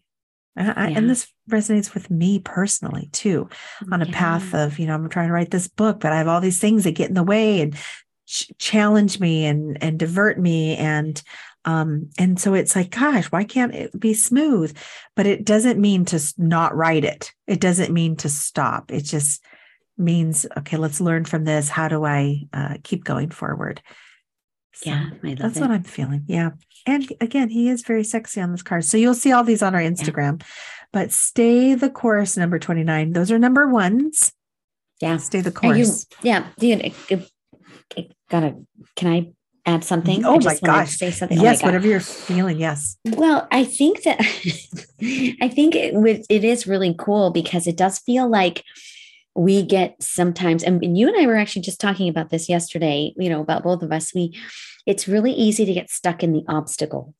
And, 0.56 0.74
I, 0.76 0.88
Yeah. 0.90 0.98
and 0.98 1.10
this 1.10 1.28
resonates 1.50 1.94
with 1.94 2.10
me 2.10 2.38
personally 2.38 3.10
too 3.12 3.48
mm, 3.82 3.92
on 3.92 4.00
a 4.02 4.06
path 4.06 4.54
of 4.54 4.78
you 4.78 4.86
know 4.86 4.94
i'm 4.94 5.08
trying 5.10 5.28
to 5.28 5.34
write 5.34 5.50
this 5.50 5.68
book 5.68 6.00
but 6.00 6.10
i 6.10 6.16
have 6.16 6.26
all 6.26 6.40
these 6.40 6.58
things 6.58 6.84
that 6.84 6.92
get 6.92 7.10
in 7.10 7.14
the 7.14 7.22
way 7.22 7.60
and 7.60 7.76
ch- 8.26 8.50
challenge 8.56 9.20
me 9.20 9.44
and 9.44 9.76
and 9.82 9.98
divert 9.98 10.38
me 10.38 10.74
and 10.76 11.22
um 11.64 12.08
and 12.18 12.38
so 12.40 12.54
it's 12.54 12.76
like 12.76 12.90
gosh 12.90 13.26
why 13.26 13.44
can't 13.44 13.74
it 13.74 13.98
be 13.98 14.14
smooth? 14.14 14.76
But 15.16 15.26
it 15.26 15.44
doesn't 15.44 15.80
mean 15.80 16.04
to 16.06 16.20
not 16.38 16.76
write 16.76 17.04
it. 17.04 17.32
It 17.46 17.60
doesn't 17.60 17.92
mean 17.92 18.16
to 18.16 18.28
stop. 18.28 18.90
It 18.92 19.02
just 19.02 19.42
means 19.96 20.46
okay 20.58 20.76
let's 20.76 21.00
learn 21.00 21.24
from 21.24 21.44
this. 21.44 21.68
How 21.68 21.88
do 21.88 22.04
i 22.04 22.42
uh, 22.52 22.74
keep 22.82 23.04
going 23.04 23.30
forward? 23.30 23.80
So 24.74 24.90
Yeah, 24.90 25.10
that's 25.22 25.56
it. 25.56 25.60
what 25.60 25.70
i'm 25.70 25.84
feeling. 25.84 26.24
Yeah. 26.26 26.50
And 26.86 27.10
again 27.20 27.48
he 27.48 27.68
is 27.68 27.82
very 27.82 28.04
sexy 28.04 28.40
on 28.40 28.52
this 28.52 28.62
card. 28.62 28.84
So 28.84 28.96
you'll 28.96 29.14
see 29.14 29.32
all 29.32 29.44
these 29.44 29.62
on 29.62 29.74
our 29.74 29.80
instagram. 29.80 30.42
But 30.92 31.12
stay 31.12 31.74
the 31.74 31.90
course 31.90 32.36
number 32.36 32.58
29 32.58 33.12
those 33.12 33.30
are 33.30 33.38
number 33.38 33.68
ones. 33.68 34.32
Yeah. 35.00 35.16
stay 35.18 35.40
the 35.40 35.50
Are 35.66 35.76
you, 35.76 35.84
course. 35.84 36.06
yeah. 36.22 36.46
Dude, 36.58 36.82
I, 36.84 36.92
I- 37.10 37.26
I 37.96 38.08
gotta, 38.30 38.56
can 38.96 39.12
I 39.12 39.32
add 39.66 39.84
something? 39.84 40.24
Oh 40.24 40.38
my 40.40 40.58
gosh. 40.62 40.96
Say 40.96 41.10
something. 41.10 41.38
Oh 41.38 41.42
yes, 41.42 41.60
God. 41.60 41.68
whatever 41.68 41.86
you're 41.86 42.00
feeling. 42.00 42.58
Yes. 42.58 42.96
Well, 43.04 43.46
I 43.50 43.64
think 43.64 44.02
that 44.02 44.20
I 45.40 45.48
think 45.48 45.74
it 45.74 46.26
it 46.28 46.44
is 46.44 46.66
really 46.66 46.94
cool 46.98 47.30
because 47.30 47.66
it 47.66 47.76
does 47.76 47.98
feel 47.98 48.28
like 48.28 48.62
we 49.36 49.62
get 49.62 50.00
sometimes 50.00 50.62
and, 50.62 50.82
and 50.84 50.96
you 50.96 51.08
and 51.08 51.16
I 51.20 51.26
were 51.26 51.36
actually 51.36 51.62
just 51.62 51.80
talking 51.80 52.08
about 52.08 52.30
this 52.30 52.48
yesterday, 52.48 53.12
you 53.16 53.28
know, 53.28 53.40
about 53.40 53.64
both 53.64 53.82
of 53.82 53.90
us. 53.92 54.14
We 54.14 54.38
it's 54.86 55.08
really 55.08 55.32
easy 55.32 55.64
to 55.64 55.72
get 55.72 55.90
stuck 55.90 56.22
in 56.22 56.32
the 56.32 56.44
obstacle. 56.48 57.14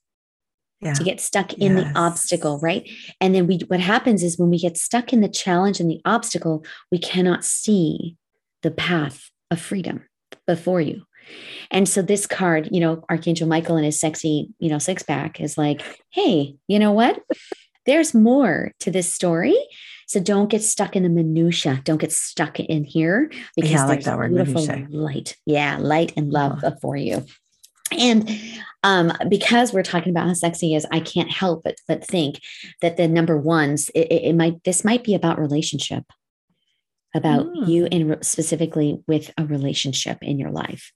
Yeah. 0.81 0.93
To 0.93 1.05
get 1.05 1.19
stuck 1.21 1.55
in 1.55 1.79
Yes. 1.79 1.93
the 1.95 1.99
obstacle, 1.99 2.59
right? 2.61 2.87
And 3.21 3.35
then 3.35 3.47
we 3.47 3.61
what 3.69 3.81
happens 3.81 4.23
is 4.23 4.39
when 4.39 4.51
we 4.51 4.59
get 4.59 4.77
stuck 4.77 5.13
in 5.13 5.23
the 5.23 5.29
challenge 5.29 5.81
and 5.81 5.91
the 5.91 6.01
obstacle, 6.05 6.65
we 6.93 6.99
cannot 6.99 7.43
see 7.45 8.17
the 8.63 8.71
path 8.71 9.31
of 9.51 9.61
freedom 9.61 10.05
before 10.47 10.81
you. 10.83 11.03
And 11.71 11.89
so 11.89 12.03
this 12.03 12.27
card, 12.27 12.69
you 12.71 12.81
know, 12.81 13.05
Archangel 13.11 13.49
Michael 13.49 13.77
and 13.77 13.85
his 13.85 13.99
sexy, 14.01 14.49
you 14.59 14.69
know, 14.69 14.79
six 14.79 15.03
pack 15.03 15.41
is 15.41 15.57
like, 15.59 15.83
hey, 16.11 16.57
you 16.69 16.79
know 16.79 16.93
what? 16.93 17.21
There's 17.87 18.15
more 18.15 18.73
to 18.81 18.91
this 18.91 19.13
story. 19.13 19.57
So 20.07 20.21
don't 20.21 20.51
get 20.51 20.63
stuck 20.63 20.97
in 20.97 21.03
the 21.03 21.09
minutia. 21.09 21.81
Don't 21.85 22.01
get 22.01 22.13
stuck 22.13 22.61
in 22.61 22.85
here 22.85 23.31
because 23.57 23.71
Yeah, 23.71 23.85
I 23.85 23.89
like 23.89 24.05
that 24.05 24.17
word, 24.17 24.31
beautiful 24.35 24.67
minutia. 24.67 24.87
light. 24.91 25.37
Yeah, 25.47 25.79
light 25.79 26.13
and 26.17 26.31
love 26.33 26.63
Uh-huh. 26.63 26.77
for 26.81 26.97
you. 26.97 27.25
And 27.91 28.31
um, 28.83 29.13
because 29.29 29.73
we're 29.73 29.83
talking 29.83 30.11
about 30.11 30.27
how 30.27 30.35
sexy 30.35 30.75
is, 30.75 30.87
I 30.91 31.01
can't 31.01 31.31
help 31.31 31.63
but 31.65 31.77
but 31.89 32.05
think 32.07 32.41
that 32.83 32.97
the 32.97 33.09
number 33.09 33.37
ones, 33.39 33.91
it, 33.95 34.09
it, 34.11 34.23
it 34.31 34.33
might 34.35 34.63
this 34.65 34.85
might 34.85 35.05
be 35.05 35.15
about 35.15 35.39
relationship. 35.39 36.05
About 37.15 37.47
mm. 37.47 37.69
you 37.69 37.87
in 37.91 38.21
specifically 38.23 39.01
with 39.07 39.33
a 39.39 39.45
relationship 39.45 40.19
in 40.21 40.39
your 40.39 40.51
life. 40.51 40.93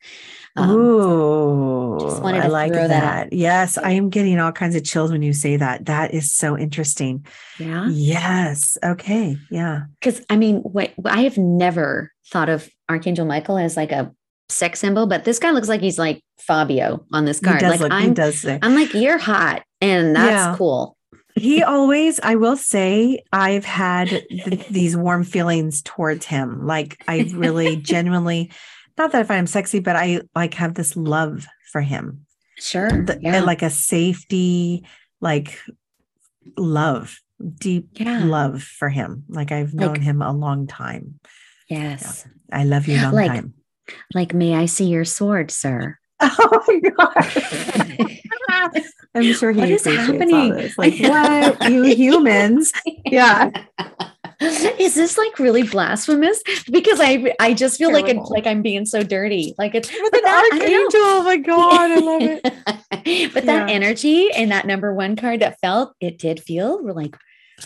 Um, 0.57 0.71
Ooh, 0.71 1.99
I 2.25 2.49
like 2.49 2.73
that. 2.73 2.89
that 2.89 3.33
yes, 3.33 3.79
I 3.79 3.93
am 3.93 4.11
getting 4.11 4.39
all 4.41 4.53
kinds 4.53 4.75
of 4.75 4.85
chills 4.85 5.13
when 5.13 5.23
you 5.23 5.33
say 5.33 5.57
that. 5.57 5.87
That 5.87 6.13
is 6.13 6.33
so 6.33 6.59
interesting. 6.59 7.25
Yeah. 7.59 7.89
Yes. 7.89 8.77
Okay. 8.85 9.37
Yeah. 9.51 9.83
Because 10.01 10.25
I 10.29 10.37
mean, 10.37 10.59
what 10.59 10.93
I 11.05 11.23
have 11.23 11.39
never 11.39 12.13
thought 12.31 12.49
of 12.49 12.69
Archangel 12.89 13.25
Michael 13.25 13.57
as 13.57 13.77
like 13.77 13.93
a 13.93 14.13
sex 14.49 14.81
symbol, 14.81 15.07
but 15.07 15.25
this 15.25 15.39
guy 15.39 15.53
looks 15.53 15.69
like 15.69 15.81
he's 15.81 15.99
like 15.99 16.23
Fabio 16.41 17.05
on 17.13 17.25
this 17.25 17.39
card. 17.39 17.63
like 17.63 17.81
look, 17.81 17.93
I'm, 17.93 18.15
does 18.15 18.45
I'm 18.45 18.75
like, 18.75 18.93
you're 18.95 19.19
hot, 19.19 19.63
and 19.81 20.17
that's 20.17 20.31
yeah. 20.31 20.57
cool 20.57 20.98
he 21.39 21.63
always 21.63 22.21
i 22.21 22.35
will 22.35 22.57
say 22.57 23.23
i've 23.33 23.65
had 23.65 24.09
th- 24.09 24.69
these 24.69 24.97
warm 24.97 25.25
feelings 25.25 25.83
towards 25.83 26.27
him. 26.27 26.67
Like 26.67 27.03
i 27.09 27.31
really 27.35 27.77
genuinely 27.93 28.51
not 28.97 29.13
that 29.13 29.21
i 29.21 29.25
find 29.25 29.41
him 29.41 29.47
sexy 29.47 29.81
but 29.81 29.97
i 29.97 30.21
like 30.35 30.55
have 30.55 30.75
this 30.75 30.97
love 30.97 31.47
for 31.73 31.81
him. 31.81 32.27
Sure 32.59 32.91
the, 32.91 33.19
yeah. 33.21 33.41
like 33.41 33.63
a 33.63 33.71
safety 33.71 34.87
like 35.21 35.59
love 36.57 37.19
deep 37.59 37.89
yeah. 37.95 38.25
love 38.25 38.63
for 38.63 38.89
him. 38.89 39.25
Like 39.29 39.53
i've 39.53 39.75
known 39.75 39.95
like, 39.95 40.03
him 40.03 40.23
a 40.23 40.33
long 40.33 40.67
time. 40.67 41.21
Yes. 41.69 42.27
Yeah. 42.27 42.61
i 42.61 42.65
love 42.65 42.89
you 42.89 42.97
long 43.03 43.15
like, 43.15 43.31
time. 43.31 43.55
like 44.15 44.35
may 44.35 44.55
i 44.55 44.67
see 44.67 44.87
your 44.87 45.05
sword 45.05 45.51
sir 45.51 45.99
oh 46.41 46.65
my 46.67 46.81
god 46.91 48.13
I'm 49.15 49.33
sure 49.33 49.53
he 49.53 49.61
what 49.61 49.71
is 49.71 49.85
happening. 49.85 50.71
Like, 50.77 50.99
what 51.01 51.71
you 51.71 51.85
humans? 51.85 52.73
Yeah. 53.05 53.51
Is 54.41 54.95
this 54.95 55.19
like 55.19 55.39
really 55.39 55.65
blasphemous? 55.65 56.43
Because 56.71 57.01
I 57.01 57.35
I 57.41 57.55
just 57.55 57.79
feel 57.79 57.91
Terrible. 57.91 58.09
like 58.09 58.17
it, 58.17 58.31
like 58.31 58.47
I'm 58.47 58.63
being 58.63 58.87
so 58.87 59.03
dirty. 59.03 59.55
Like 59.59 59.75
it's 59.75 59.91
with 59.91 60.15
an 60.15 60.21
that, 60.23 60.51
archangel. 60.53 61.01
Oh 61.01 61.23
my 61.25 61.37
god, 61.39 61.91
I 61.91 61.97
love 61.97 62.23
it. 62.23 62.43
but 63.35 63.45
yeah. 63.45 63.65
that 63.65 63.71
energy 63.71 64.31
and 64.31 64.53
that 64.53 64.67
number 64.67 64.95
one 64.95 65.17
card 65.17 65.41
that 65.41 65.59
felt 65.61 65.95
it 66.01 66.19
did 66.19 66.41
feel 66.41 66.85
like 66.95 67.17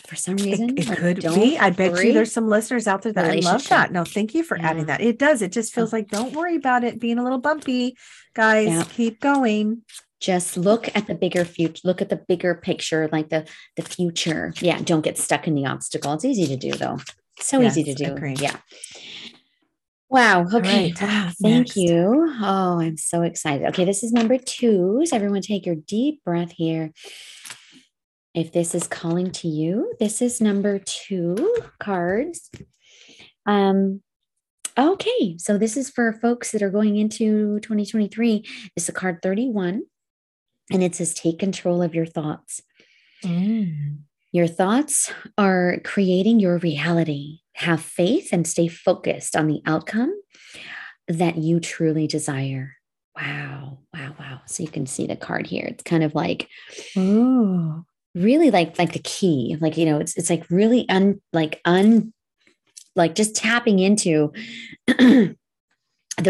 for 0.07 0.17
some 0.17 0.37
reason. 0.37 0.71
It, 0.71 0.81
it 0.81 0.89
like, 0.89 0.99
could 0.99 1.21
be. 1.21 1.59
I 1.59 1.71
bet 1.71 2.03
you 2.03 2.13
there's 2.13 2.33
some 2.33 2.49
listeners 2.49 2.87
out 2.87 3.03
there 3.03 3.13
that 3.13 3.31
I 3.31 3.41
love 3.41 3.69
that. 3.69 3.93
No, 3.93 4.05
thank 4.05 4.35
you 4.35 4.43
for 4.43 4.57
yeah. 4.57 4.71
adding 4.71 4.87
that. 4.87 5.01
It 5.01 5.19
does. 5.19 5.43
It 5.43 5.53
just 5.53 5.73
oh. 5.73 5.77
feels 5.77 5.93
like 5.93 6.09
don't 6.09 6.33
worry 6.33 6.57
about 6.57 6.85
it 6.85 6.99
being 6.99 7.19
a 7.19 7.23
little 7.23 7.39
bumpy, 7.39 7.97
guys. 8.35 8.69
Yeah. 8.69 8.85
Keep 8.85 9.21
going 9.21 9.83
just 10.23 10.57
look 10.57 10.89
at 10.95 11.07
the 11.09 11.15
bigger 11.15 11.45
future 11.45 11.81
look 11.85 12.01
at 12.01 12.09
the 12.09 12.17
bigger 12.29 12.55
picture 12.55 13.09
like 13.13 13.29
the 13.29 13.47
the 13.77 13.83
future 13.83 14.55
yeah 14.61 14.79
don't 14.79 15.03
get 15.03 15.19
stuck 15.19 15.47
in 15.47 15.55
the 15.55 15.67
obstacle 15.67 16.13
it's 16.15 16.25
easy 16.25 16.47
to 16.47 16.57
do 16.57 16.73
though 16.73 16.97
so 17.41 17.61
yes, 17.61 17.77
easy 17.77 17.93
to 17.93 18.05
do 18.05 18.15
agreed. 18.15 18.41
yeah 18.41 18.57
wow 20.09 20.47
okay 20.53 20.93
right. 20.93 20.99
Thank 20.99 21.41
Next. 21.41 21.77
you 21.77 22.33
oh 22.41 22.81
i'm 22.81 22.97
so 22.97 23.23
excited 23.23 23.67
okay 23.69 23.85
this 23.85 24.05
is 24.05 24.13
number 24.13 24.39
two 24.39 25.03
so 25.05 25.17
everyone 25.17 25.43
take 25.43 25.67
your 25.67 25.75
deep 25.75 26.23
breath 26.25 26.53
here 26.53 26.93
if 28.33 28.53
this 28.53 28.75
is 28.75 28.87
calling 28.87 29.33
to 29.33 29.49
you 29.49 29.93
this 29.99 30.23
is 30.23 30.41
number 30.41 30.79
two 30.79 31.57
cards 31.81 32.49
um 33.45 34.01
Okay, 34.79 35.37
so 35.39 35.59
this 35.59 35.77
is 35.77 35.91
for 35.91 36.15
folks 36.15 36.53
that 36.53 36.63
are 36.63 36.71
going 36.71 36.97
into 36.97 37.61
2023. 37.61 38.41
This 38.75 38.85
is 38.85 38.89
a 38.89 38.93
card 38.93 39.21
31 39.23 39.83
and 40.71 40.83
it 40.83 40.95
says 40.95 41.13
take 41.13 41.39
control 41.39 41.83
of 41.83 41.95
your 41.95 42.07
thoughts. 42.07 42.63
Mm. 43.25 43.99
Your 44.33 44.47
thoughts 44.47 45.13
are 45.37 45.79
creating 45.85 46.41
your 46.41 46.57
reality. 46.59 47.41
Have 47.57 47.83
faith 47.83 48.31
and 48.33 48.47
stay 48.47 48.67
focused 48.67 49.37
on 49.37 49.47
the 49.47 49.61
outcome 49.67 50.15
that 51.07 51.37
you 51.37 51.61
truly 51.61 52.07
desire. 52.07 52.77
Wow, 53.15 53.81
wow, 53.93 54.15
wow. 54.19 54.41
So 54.47 54.63
you 54.63 54.71
can 54.71 54.87
see 54.87 55.07
the 55.07 55.17
card 55.17 55.47
here. 55.47 55.67
It's 55.67 55.83
kind 55.83 56.03
of 56.03 56.15
like, 56.15 56.49
oh, 56.97 57.85
really 58.15 58.51
like 58.51 58.79
like 58.79 58.95
the 58.95 59.01
key. 59.01 59.59
Like, 59.61 59.77
you 59.77 59.85
know, 59.85 59.99
it's 59.99 60.17
it's 60.17 60.31
like 60.31 60.49
really 60.49 60.89
un 60.89 61.21
like 61.35 61.61
un 61.67 62.15
like 62.97 63.15
just 63.15 63.35
tapping 63.35 63.79
into 63.79 64.33
the 64.87 65.37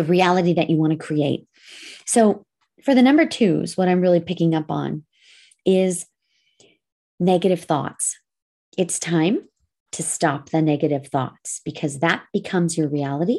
reality 0.07 0.55
that 0.55 0.71
you 0.71 0.77
want 0.77 0.93
to 0.93 0.99
create. 0.99 1.47
So 2.07 2.45
for 2.85 2.95
the 2.95 3.03
number 3.03 3.27
twos, 3.27 3.77
what 3.77 3.89
I'm 3.89 4.01
really 4.01 4.21
picking 4.21 4.55
up 4.55 4.71
on 4.71 5.05
is 5.65 6.07
negative 7.21 7.63
thoughts. 7.63 8.19
It's 8.77 8.99
time 8.99 9.49
to 9.93 10.03
stop 10.03 10.51
the 10.51 10.63
negative 10.63 11.09
thoughts 11.09 11.61
because 11.65 12.01
that 12.01 12.25
becomes 12.33 12.77
your 12.77 12.89
reality. 12.89 13.39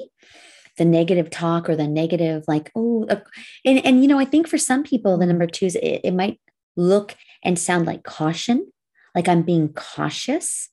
The 0.77 0.85
negative 0.85 1.29
talk 1.29 1.69
or 1.69 1.75
the 1.75 1.87
negative, 1.87 2.43
like, 2.47 2.71
oh, 2.75 3.07
and, 3.63 3.85
and 3.85 4.01
you 4.01 4.07
know, 4.07 4.19
I 4.19 4.25
think 4.25 4.47
for 4.47 4.57
some 4.57 4.83
people, 4.83 5.17
the 5.17 5.25
number 5.25 5.45
twos, 5.45 5.75
it, 5.75 6.01
it 6.03 6.13
might 6.13 6.39
look 6.75 7.15
and 7.43 7.59
sound 7.59 7.85
like 7.85 8.03
caution, 8.03 8.71
like 9.13 9.27
I'm 9.27 9.43
being 9.43 9.73
cautious. 9.73 10.69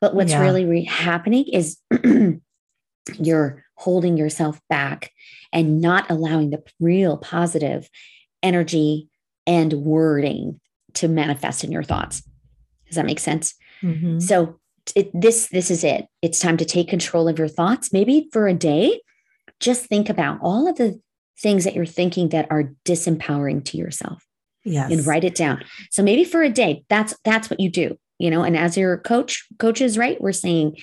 But 0.00 0.14
what's 0.14 0.32
yeah. 0.32 0.40
really 0.40 0.64
re- 0.64 0.84
happening 0.84 1.46
is 1.52 1.78
you're 3.18 3.64
holding 3.76 4.16
yourself 4.16 4.60
back 4.68 5.10
and 5.52 5.80
not 5.80 6.10
allowing 6.10 6.50
the 6.50 6.62
real 6.80 7.16
positive 7.16 7.88
energy 8.42 9.08
and 9.46 9.72
wording 9.72 10.60
to 10.94 11.08
manifest 11.08 11.64
in 11.64 11.72
your 11.72 11.82
thoughts. 11.82 12.22
Does 12.86 12.96
that 12.96 13.06
make 13.06 13.20
sense? 13.20 13.54
Mm-hmm. 13.82 14.20
So 14.20 14.60
it, 14.94 15.10
this 15.14 15.48
this 15.48 15.70
is 15.70 15.84
it. 15.84 16.06
It's 16.20 16.38
time 16.38 16.56
to 16.56 16.64
take 16.64 16.88
control 16.88 17.28
of 17.28 17.38
your 17.38 17.48
thoughts. 17.48 17.92
Maybe 17.92 18.28
for 18.32 18.46
a 18.46 18.54
day, 18.54 19.00
just 19.60 19.86
think 19.86 20.08
about 20.08 20.38
all 20.42 20.68
of 20.68 20.76
the 20.76 21.00
things 21.38 21.64
that 21.64 21.74
you're 21.74 21.86
thinking 21.86 22.28
that 22.30 22.46
are 22.50 22.72
disempowering 22.84 23.64
to 23.66 23.76
yourself. 23.76 24.24
Yes. 24.64 24.92
And 24.92 25.04
write 25.04 25.24
it 25.24 25.34
down. 25.34 25.64
So 25.90 26.04
maybe 26.04 26.22
for 26.24 26.42
a 26.42 26.48
day, 26.48 26.84
that's 26.88 27.16
that's 27.24 27.50
what 27.50 27.58
you 27.58 27.68
do, 27.68 27.98
you 28.22 28.30
know, 28.30 28.44
and 28.44 28.56
as 28.56 28.76
your 28.76 28.98
coach 28.98 29.44
coaches, 29.58 29.98
right? 29.98 30.20
We're 30.20 30.32
saying, 30.32 30.76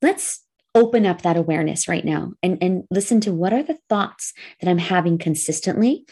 let's 0.00 0.42
open 0.74 1.04
up 1.04 1.22
that 1.22 1.36
awareness 1.36 1.86
right 1.86 2.04
now 2.04 2.32
and, 2.42 2.56
and 2.62 2.84
listen 2.90 3.20
to 3.20 3.32
what 3.32 3.52
are 3.52 3.62
the 3.62 3.78
thoughts 3.88 4.32
that 4.60 4.70
I'm 4.70 4.78
having 4.78 5.18
consistently 5.18 6.06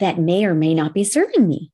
that 0.00 0.18
may 0.18 0.44
or 0.44 0.54
may 0.54 0.74
not 0.74 0.94
be 0.94 1.04
serving 1.04 1.46
me. 1.46 1.70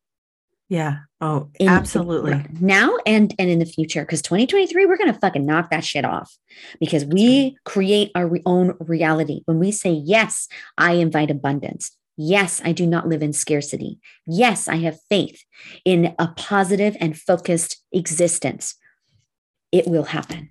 Yeah. 0.68 0.98
Oh, 1.20 1.50
in, 1.58 1.68
absolutely. 1.68 2.44
Now 2.60 2.96
and 3.06 3.34
and 3.38 3.48
in 3.48 3.58
the 3.58 3.64
future, 3.64 4.02
because 4.02 4.22
2023, 4.22 4.86
we're 4.86 4.98
gonna 4.98 5.18
fucking 5.18 5.46
knock 5.46 5.70
that 5.70 5.84
shit 5.84 6.04
off 6.04 6.36
because 6.78 7.04
we 7.04 7.56
create 7.64 8.10
our 8.14 8.30
own 8.44 8.74
reality. 8.80 9.42
When 9.46 9.58
we 9.58 9.72
say 9.72 9.90
yes, 9.90 10.48
I 10.76 10.94
invite 10.94 11.30
abundance. 11.30 11.92
Yes, 12.20 12.60
I 12.64 12.72
do 12.72 12.84
not 12.84 13.06
live 13.06 13.22
in 13.22 13.32
scarcity. 13.32 14.00
Yes, 14.26 14.66
I 14.66 14.76
have 14.78 14.98
faith 15.08 15.44
in 15.84 16.16
a 16.18 16.26
positive 16.36 16.96
and 17.00 17.16
focused 17.16 17.80
existence. 17.92 18.74
It 19.70 19.86
will 19.86 20.02
happen. 20.02 20.50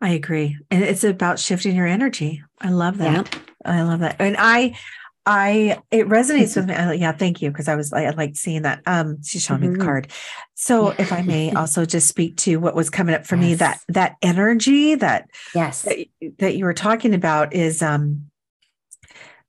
I 0.00 0.10
agree. 0.10 0.56
And 0.70 0.82
it's 0.82 1.04
about 1.04 1.38
shifting 1.38 1.76
your 1.76 1.86
energy. 1.86 2.42
I 2.58 2.70
love 2.70 2.96
that. 2.98 3.34
Yeah. 3.34 3.40
I 3.70 3.82
love 3.82 4.00
that. 4.00 4.16
And 4.18 4.36
I, 4.38 4.78
I, 5.26 5.78
it 5.90 6.08
resonates 6.08 6.56
with 6.56 6.68
me. 6.68 6.74
I, 6.74 6.94
yeah. 6.94 7.12
Thank 7.12 7.42
you. 7.42 7.52
Cause 7.52 7.68
I 7.68 7.76
was 7.76 7.92
like, 7.92 8.06
I 8.06 8.10
liked 8.10 8.38
seeing 8.38 8.62
that. 8.62 8.80
Um, 8.86 9.22
she's 9.22 9.44
showing 9.44 9.60
mm-hmm. 9.60 9.72
me 9.72 9.74
the 9.74 9.78
mm-hmm. 9.80 9.88
card. 9.88 10.12
So 10.54 10.88
if 10.98 11.12
I 11.12 11.20
may 11.20 11.52
also 11.52 11.84
just 11.84 12.08
speak 12.08 12.38
to 12.38 12.56
what 12.56 12.74
was 12.74 12.88
coming 12.88 13.14
up 13.14 13.26
for 13.26 13.36
yes. 13.36 13.44
me, 13.44 13.54
that, 13.56 13.80
that 13.88 14.16
energy 14.22 14.94
that, 14.94 15.28
yes, 15.54 15.82
that, 15.82 16.06
that 16.38 16.56
you 16.56 16.64
were 16.64 16.72
talking 16.72 17.12
about 17.12 17.52
is, 17.52 17.82
um, 17.82 18.30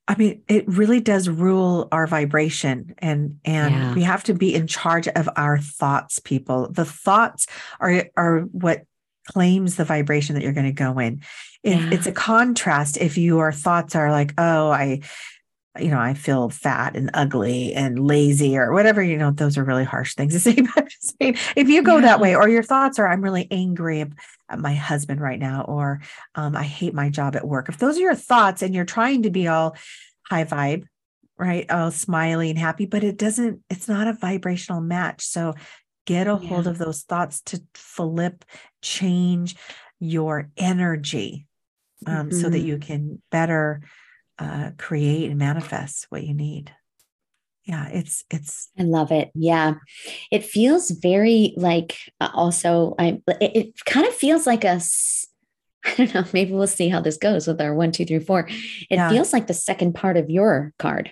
I 0.08 0.16
mean, 0.16 0.44
it 0.48 0.68
really 0.68 1.00
does 1.00 1.28
rule 1.28 1.88
our 1.92 2.06
vibration 2.06 2.94
and 3.00 3.40
and 3.44 3.74
yeah. 3.74 3.94
we 3.96 4.04
have 4.04 4.24
to 4.26 4.34
be 4.34 4.54
in 4.54 4.68
charge 4.68 5.08
of 5.08 5.28
our 5.36 5.58
thoughts, 5.58 6.20
people. 6.20 6.72
The 6.72 6.86
thoughts 6.86 7.48
are 7.80 8.06
are 8.16 8.42
what 8.42 8.84
claims 9.26 9.76
the 9.76 9.86
vibration 9.86 10.36
that 10.36 10.44
you're 10.44 10.54
going 10.54 10.68
to 10.68 10.72
go 10.72 11.00
in. 11.00 11.22
It, 11.64 11.78
yeah. 11.78 11.90
It's 11.92 12.06
a 12.06 12.12
contrast 12.12 12.98
if 12.98 13.18
your 13.18 13.52
thoughts 13.52 13.96
are 13.96 14.12
like, 14.12 14.34
oh, 14.38 14.70
I, 14.70 15.02
you 15.80 15.90
know, 15.90 16.00
I 16.00 16.14
feel 16.14 16.50
fat 16.50 16.96
and 16.96 17.10
ugly 17.14 17.74
and 17.74 18.06
lazy 18.06 18.58
or 18.58 18.72
whatever, 18.72 19.02
you 19.02 19.18
know, 19.18 19.32
those 19.32 19.58
are 19.58 19.64
really 19.64 19.84
harsh 19.84 20.14
things 20.14 20.34
to 20.34 20.40
say. 20.40 20.62
But 20.76 20.90
if 21.20 21.68
you 21.68 21.82
go 21.82 21.96
yeah. 21.96 22.02
that 22.02 22.20
way, 22.20 22.36
or 22.36 22.48
your 22.48 22.64
thoughts 22.64 23.00
are, 23.00 23.08
I'm 23.08 23.22
really 23.22 23.48
angry 23.50 24.06
my 24.58 24.74
husband 24.74 25.22
right 25.22 25.40
now, 25.40 25.64
or 25.68 26.02
um, 26.36 26.56
I 26.56 26.64
hate 26.64 26.94
my 26.94 27.10
job 27.10 27.36
at 27.36 27.48
work. 27.48 27.70
If 27.70 27.78
those 27.78 27.98
are 27.98 28.02
your 28.02 28.16
thoughts 28.16 28.62
and 28.62 28.74
you're 28.74 28.86
trying 28.86 29.24
to 29.24 29.30
be 29.30 29.48
all 29.48 29.76
high 30.30 30.46
vibe, 30.46 30.86
right? 31.38 31.70
All 31.70 31.92
smiley 31.92 32.50
and 32.50 32.60
happy, 32.60 32.86
but 32.86 33.04
it 33.04 33.18
doesn't, 33.18 33.62
it's 33.70 33.88
not 33.88 34.08
a 34.08 34.14
vibrational 34.14 34.82
match. 34.82 35.26
So 35.26 35.54
get 36.06 36.28
a 36.28 36.40
yeah. 36.42 36.48
hold 36.48 36.68
of 36.68 36.78
those 36.78 37.02
thoughts 37.02 37.42
to 37.42 37.62
flip, 37.74 38.46
change 38.82 39.56
your 40.00 40.50
energy 40.58 41.48
um, 42.06 42.30
mm-hmm. 42.30 42.40
so 42.40 42.50
that 42.50 42.60
you 42.60 42.76
mm-hmm. 42.76 42.88
can 42.88 43.22
better 43.32 43.82
uh, 44.38 44.72
create 44.78 45.30
and 45.30 45.40
manifest 45.40 46.06
what 46.10 46.24
you 46.24 46.34
need. 46.34 46.72
Yeah, 47.66 47.88
it's 47.90 48.24
it's. 48.30 48.70
I 48.78 48.84
love 48.84 49.12
it. 49.12 49.32
Yeah, 49.34 49.76
it 50.32 50.44
feels 50.46 50.92
very 50.92 51.54
like 51.58 51.98
uh, 52.22 52.30
also. 52.34 52.94
I 53.00 53.22
it, 53.42 53.52
it 53.56 53.86
kind 53.86 54.06
of 54.08 54.14
feels 54.14 54.46
like 54.46 54.64
a 54.64 54.80
I 55.86 55.96
don't 55.98 56.14
know. 56.14 56.26
Maybe 56.34 56.52
we'll 56.54 56.68
see 56.68 56.90
how 56.90 57.02
this 57.02 57.18
goes 57.18 57.48
with 57.48 57.60
our 57.62 57.74
one, 57.74 57.92
two, 57.92 58.06
three, 58.06 58.20
four. 58.20 58.48
It 58.48 58.56
Yeah. 58.90 59.10
feels 59.10 59.34
like 59.34 59.48
the 59.48 59.54
second 59.54 59.94
part 59.94 60.18
of 60.18 60.30
your 60.30 60.74
card. 60.80 61.12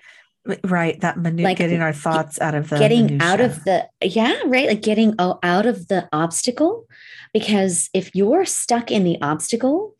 Right. 0.62 1.00
That 1.00 1.16
manu- 1.16 1.42
Like, 1.42 1.56
getting 1.56 1.80
our 1.80 1.92
thoughts 1.94 2.40
out 2.40 2.54
of 2.54 2.68
the 2.68 2.78
getting 2.78 3.20
out 3.22 3.40
of 3.40 3.64
the 3.64 3.88
yeah 4.02 4.34
right 4.44 4.68
like 4.68 4.82
getting 4.82 5.14
o- 5.18 5.38
out 5.42 5.64
of 5.64 5.88
the 5.88 6.06
obstacle 6.12 6.84
because 7.32 7.88
if 7.94 8.14
you're 8.14 8.44
stuck 8.44 8.90
in 8.90 9.04
the 9.04 9.16
obstacle 9.22 9.93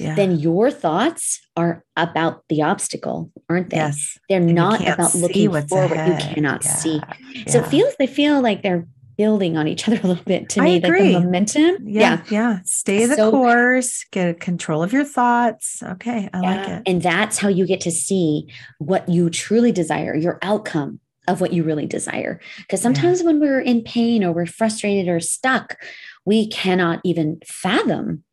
yeah. 0.00 0.14
then 0.14 0.38
your 0.38 0.70
thoughts 0.70 1.40
are 1.56 1.84
about 1.96 2.42
the 2.48 2.62
obstacle 2.62 3.30
aren't 3.48 3.70
they 3.70 3.76
yes. 3.76 4.18
they're 4.28 4.38
And 4.40 4.54
not 4.54 4.80
about 4.80 5.14
looking 5.14 5.50
forward 5.68 5.92
ahead. 5.96 6.22
you 6.22 6.34
cannot 6.34 6.64
Yeah, 6.64 6.70
see 6.74 7.00
so 7.46 7.60
it 7.60 7.66
feels 7.66 7.94
they 7.98 8.06
feel 8.06 8.40
like 8.40 8.62
they're 8.62 8.86
building 9.18 9.56
on 9.58 9.68
each 9.68 9.86
other 9.88 10.00
a 10.02 10.06
little 10.06 10.24
bit 10.24 10.48
to 10.48 10.60
I 10.60 10.64
me 10.64 10.80
like 10.80 10.92
the 10.92 11.12
momentum 11.20 11.86
yeah, 11.86 12.22
yeah. 12.30 12.60
Stay 12.64 13.04
the 13.06 13.16
So- 13.16 13.30
course, 13.30 14.04
get 14.10 14.40
control 14.40 14.82
of 14.82 14.92
your 14.94 15.04
thoughts. 15.04 15.82
Okay. 15.82 16.30
I 16.32 16.40
like 16.40 16.68
it. 16.68 16.82
And 16.86 17.02
that's 17.02 17.36
how 17.38 17.48
you 17.48 17.66
get 17.66 17.82
to 17.82 17.90
see 17.90 18.46
what 18.78 19.06
you 19.08 19.28
truly 19.28 19.72
desire, 19.72 20.14
your 20.16 20.38
outcome 20.40 21.00
of 21.28 21.40
what 21.42 21.52
you 21.52 21.62
really 21.62 21.84
desire. 21.86 22.40
Because 22.58 22.80
sometimes 22.80 23.22
when 23.22 23.40
we're 23.40 23.60
in 23.60 23.82
pain 23.82 24.24
or 24.24 24.32
we're 24.32 24.46
frustrated 24.46 25.06
or 25.06 25.20
stuck, 25.20 25.76
we 26.24 26.48
cannot 26.48 27.00
even 27.04 27.40
fathom, 27.46 28.24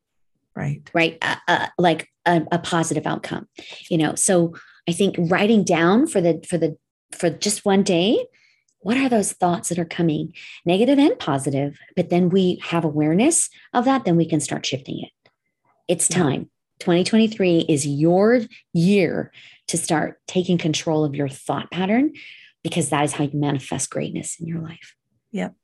Right. 0.57 0.89
right? 0.93 1.17
Uh, 1.21 1.35
uh, 1.47 1.67
like 1.77 2.09
a, 2.25 2.41
a 2.51 2.59
positive 2.59 3.05
outcome, 3.05 3.47
you 3.89 3.97
know. 3.97 4.15
So 4.15 4.55
I 4.89 4.91
think 4.91 5.15
writing 5.17 5.63
down 5.63 6.07
for 6.07 6.19
the 6.19 6.43
for 6.49 6.57
the 6.57 6.77
for 7.15 7.29
just 7.29 7.63
one 7.63 7.83
day, 7.83 8.25
what 8.79 8.97
are 8.97 9.09
those 9.09 9.33
thoughts 9.33 9.69
that 9.69 9.79
are 9.79 9.85
coming, 9.85 10.33
negative 10.65 10.97
and 10.97 11.17
positive? 11.19 11.77
But 11.95 12.09
then 12.09 12.29
we 12.29 12.59
have 12.63 12.83
awareness 12.83 13.49
of 13.73 13.85
that, 13.85 14.05
then 14.05 14.17
we 14.17 14.25
can 14.25 14.39
start 14.39 14.65
shifting 14.65 15.03
it. 15.03 15.11
It's 15.87 16.07
time. 16.07 16.49
2023 16.79 17.65
is 17.69 17.87
your 17.87 18.41
year 18.73 19.31
to 19.67 19.77
start 19.77 20.19
taking 20.27 20.57
control 20.57 21.03
of 21.03 21.15
your 21.15 21.27
thought 21.27 21.71
pattern 21.71 22.13
because 22.63 22.89
that 22.89 23.03
is 23.03 23.13
how 23.13 23.23
you 23.23 23.39
manifest 23.39 23.89
greatness 23.89 24.37
in 24.39 24.47
your 24.47 24.61
life. 24.61 24.95
Yep. 25.31 25.55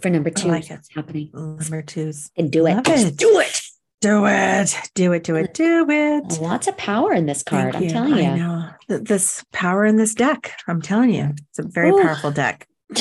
For 0.00 0.10
number 0.10 0.30
I 0.30 0.32
two, 0.32 0.48
like 0.48 0.70
it. 0.70 0.80
happening? 0.94 1.30
Number 1.34 1.82
twos. 1.82 2.30
And 2.36 2.50
do 2.50 2.66
it. 2.66 2.86
It. 2.86 3.16
do 3.16 3.38
it. 3.38 3.59
Do 4.00 4.24
it. 4.26 4.74
Do 4.94 5.12
it. 5.12 5.24
Do 5.24 5.36
it. 5.36 5.52
Do 5.52 5.86
it. 5.90 6.40
Lots 6.40 6.66
of 6.66 6.76
power 6.78 7.12
in 7.12 7.26
this 7.26 7.42
card. 7.42 7.74
Thank 7.74 7.76
I'm 7.76 7.82
you. 7.82 7.90
telling 7.90 8.14
I 8.14 8.34
you. 8.34 8.36
know. 8.36 8.68
This 8.88 9.44
power 9.52 9.84
in 9.84 9.96
this 9.96 10.14
deck. 10.14 10.52
I'm 10.66 10.80
telling 10.80 11.10
you. 11.10 11.34
It's 11.50 11.58
a 11.58 11.62
very 11.62 11.90
Ooh. 11.90 12.02
powerful 12.02 12.30
deck. 12.30 12.66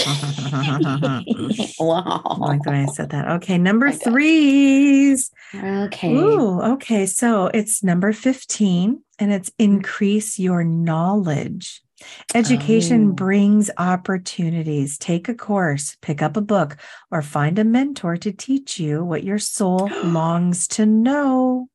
wow. 1.79 2.21
I 2.25 2.37
like 2.37 2.63
the 2.63 2.69
way 2.69 2.83
I 2.83 2.85
said 2.87 3.11
that. 3.11 3.29
Okay. 3.37 3.57
Number 3.57 3.89
God. 3.91 4.01
threes. 4.01 5.31
Okay. 5.55 6.13
Ooh, 6.13 6.61
okay. 6.73 7.05
So 7.05 7.47
it's 7.47 7.81
number 7.81 8.11
15 8.11 9.01
and 9.19 9.33
it's 9.33 9.51
increase 9.57 10.37
your 10.37 10.65
knowledge. 10.65 11.81
Education 12.35 13.09
Oh. 13.09 13.13
brings 13.13 13.69
opportunities. 13.77 14.97
Take 14.97 15.27
a 15.29 15.33
course, 15.33 15.97
pick 16.01 16.21
up 16.21 16.37
a 16.37 16.41
book, 16.41 16.77
or 17.11 17.21
find 17.21 17.57
a 17.59 17.63
mentor 17.63 18.17
to 18.17 18.31
teach 18.31 18.79
you 18.79 19.03
what 19.03 19.23
your 19.23 19.39
soul 19.39 19.89
longs 20.03 20.67
to 20.69 20.85
know. 20.85 21.67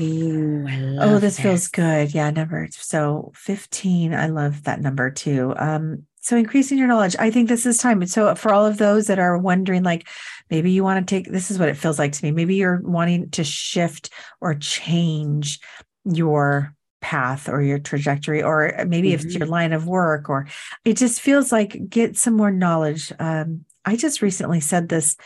Ooh, 0.00 0.64
Oh, 1.00 1.06
love 1.12 1.20
this 1.20 1.38
feels 1.38 1.68
good. 1.68 2.14
Yeah, 2.14 2.30
number 2.30 2.68
so 2.70 3.32
15. 3.34 4.14
I 4.14 4.28
love 4.28 4.64
that 4.64 4.80
number 4.80 5.10
too. 5.10 5.54
Um, 5.58 6.04
so 6.20 6.36
increasing 6.38 6.78
your 6.78 6.86
knowledge. 6.86 7.16
I 7.18 7.30
think 7.30 7.48
this 7.48 7.66
is 7.66 7.76
time. 7.78 8.06
So 8.06 8.34
for 8.34 8.54
all 8.54 8.64
of 8.64 8.78
those 8.78 9.08
that 9.08 9.18
are 9.18 9.36
wondering, 9.36 9.82
like 9.82 10.08
maybe 10.50 10.70
you 10.70 10.82
want 10.82 11.06
to 11.06 11.14
take 11.14 11.30
this 11.30 11.50
is 11.50 11.58
what 11.58 11.68
it 11.68 11.76
feels 11.76 11.98
like 11.98 12.12
to 12.12 12.24
me. 12.24 12.30
Maybe 12.30 12.54
you're 12.54 12.80
wanting 12.82 13.28
to 13.30 13.44
shift 13.44 14.10
or 14.40 14.54
change 14.54 15.60
your 16.04 16.74
path 17.04 17.50
or 17.50 17.60
your 17.60 17.78
trajectory, 17.78 18.42
or 18.42 18.72
maybe 18.88 19.12
if 19.12 19.22
it's 19.22 19.34
your 19.34 19.46
line 19.46 19.74
of 19.74 19.86
work, 19.86 20.30
or 20.30 20.46
it 20.86 20.96
just 20.96 21.20
feels 21.20 21.52
like 21.52 21.90
get 21.90 22.16
some 22.16 22.34
more 22.34 22.50
knowledge. 22.50 23.12
Um, 23.18 23.66
I 23.84 23.96
just 23.96 24.22
recently 24.22 24.60
said 24.60 24.88
this 24.88 25.16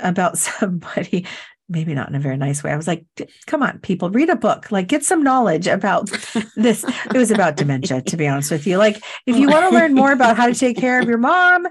about 0.00 0.36
somebody 0.48 1.26
maybe 1.68 1.94
not 1.94 2.08
in 2.08 2.14
a 2.14 2.20
very 2.20 2.36
nice 2.36 2.62
way. 2.62 2.72
I 2.72 2.76
was 2.76 2.88
like, 2.88 3.06
come 3.46 3.62
on, 3.62 3.78
people, 3.78 4.10
read 4.10 4.28
a 4.28 4.36
book, 4.36 4.70
like 4.70 4.88
get 4.88 5.04
some 5.04 5.22
knowledge 5.22 5.66
about 5.66 6.10
this. 6.56 6.84
It 6.84 7.16
was 7.16 7.30
about 7.30 7.56
dementia, 7.56 8.02
to 8.02 8.16
be 8.16 8.28
honest 8.28 8.50
with 8.50 8.66
you. 8.66 8.76
Like, 8.76 9.02
if 9.26 9.36
you 9.36 9.48
want 9.48 9.70
to 9.70 9.74
learn 9.74 9.94
more 9.94 10.12
about 10.12 10.36
how 10.36 10.48
to 10.48 10.54
take 10.54 10.76
care 10.76 11.00
of 11.00 11.08
your 11.08 11.18
mom, 11.18 11.66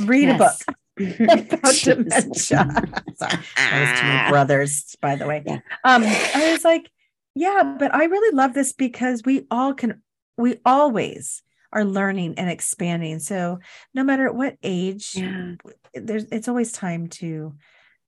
read 0.00 0.28
a 0.28 0.36
book 0.36 0.52
about 0.98 1.74
dementia. 1.74 2.68
Sorry, 3.14 3.38
that 3.56 3.90
was 3.90 4.00
to 4.00 4.04
my 4.04 4.30
brothers, 4.30 4.96
by 5.00 5.16
the 5.16 5.26
way. 5.26 5.42
Yeah. 5.46 5.60
Um, 5.84 6.02
I 6.04 6.52
was 6.52 6.64
like, 6.64 6.90
yeah, 7.36 7.76
but 7.78 7.94
I 7.94 8.04
really 8.04 8.34
love 8.34 8.54
this 8.54 8.72
because 8.72 9.22
we 9.24 9.46
all 9.50 9.74
can, 9.74 10.02
we 10.38 10.56
always 10.64 11.42
are 11.72 11.84
learning 11.84 12.34
and 12.38 12.48
expanding. 12.48 13.18
So 13.18 13.58
no 13.94 14.02
matter 14.02 14.32
what 14.32 14.56
age, 14.62 15.12
Yeah. 15.14 15.52
there's 15.94 16.24
it's 16.32 16.48
always 16.48 16.72
time 16.72 17.08
to 17.08 17.54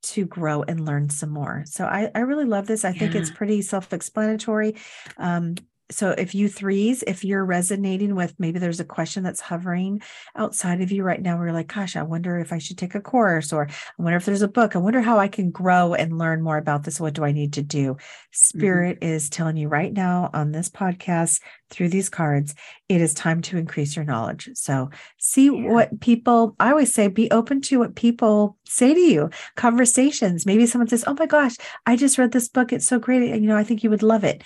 to 0.00 0.24
grow 0.24 0.62
and 0.62 0.86
learn 0.86 1.10
some 1.10 1.30
more. 1.30 1.64
So 1.66 1.84
I 1.84 2.10
I 2.14 2.20
really 2.20 2.46
love 2.46 2.66
this. 2.66 2.84
I 2.84 2.92
think 2.92 3.14
it's 3.14 3.30
pretty 3.30 3.60
self-explanatory. 3.62 4.76
Um 5.18 5.56
so 5.90 6.10
if 6.10 6.34
you 6.34 6.48
threes, 6.48 7.02
if 7.06 7.24
you're 7.24 7.44
resonating 7.44 8.14
with 8.14 8.34
maybe 8.38 8.58
there's 8.58 8.80
a 8.80 8.84
question 8.84 9.22
that's 9.22 9.40
hovering 9.40 10.02
outside 10.36 10.80
of 10.82 10.92
you 10.92 11.02
right 11.02 11.20
now, 11.20 11.36
where 11.36 11.46
you're 11.46 11.54
like, 11.54 11.72
gosh, 11.72 11.96
I 11.96 12.02
wonder 12.02 12.38
if 12.38 12.52
I 12.52 12.58
should 12.58 12.76
take 12.76 12.94
a 12.94 13.00
course 13.00 13.52
or 13.52 13.68
I 13.68 14.02
wonder 14.02 14.16
if 14.16 14.24
there's 14.26 14.42
a 14.42 14.48
book. 14.48 14.76
I 14.76 14.80
wonder 14.80 15.00
how 15.00 15.18
I 15.18 15.28
can 15.28 15.50
grow 15.50 15.94
and 15.94 16.18
learn 16.18 16.42
more 16.42 16.58
about 16.58 16.84
this. 16.84 17.00
What 17.00 17.14
do 17.14 17.24
I 17.24 17.32
need 17.32 17.54
to 17.54 17.62
do? 17.62 17.94
Mm-hmm. 17.94 17.98
Spirit 18.32 18.98
is 19.02 19.30
telling 19.30 19.56
you 19.56 19.68
right 19.68 19.92
now 19.92 20.30
on 20.34 20.52
this 20.52 20.68
podcast 20.68 21.40
through 21.70 21.88
these 21.88 22.08
cards, 22.08 22.54
it 22.88 23.00
is 23.00 23.14
time 23.14 23.42
to 23.42 23.58
increase 23.58 23.96
your 23.96 24.04
knowledge. 24.04 24.50
So 24.54 24.90
see 25.18 25.46
Yeah. 25.46 25.70
what 25.70 26.00
people 26.00 26.54
I 26.60 26.70
always 26.70 26.92
say 26.92 27.08
be 27.08 27.30
open 27.30 27.60
to 27.62 27.78
what 27.78 27.94
people 27.94 28.56
say 28.64 28.94
to 28.94 29.00
you. 29.00 29.30
Conversations. 29.56 30.46
Maybe 30.46 30.66
someone 30.66 30.88
says, 30.88 31.04
"Oh 31.06 31.14
my 31.14 31.26
gosh, 31.26 31.56
I 31.86 31.96
just 31.96 32.18
read 32.18 32.32
this 32.32 32.48
book. 32.48 32.72
It's 32.72 32.86
so 32.86 32.98
great. 32.98 33.28
You 33.40 33.48
know, 33.48 33.56
I 33.56 33.64
think 33.64 33.82
you 33.82 33.90
would 33.90 34.02
love 34.02 34.24
it." 34.24 34.42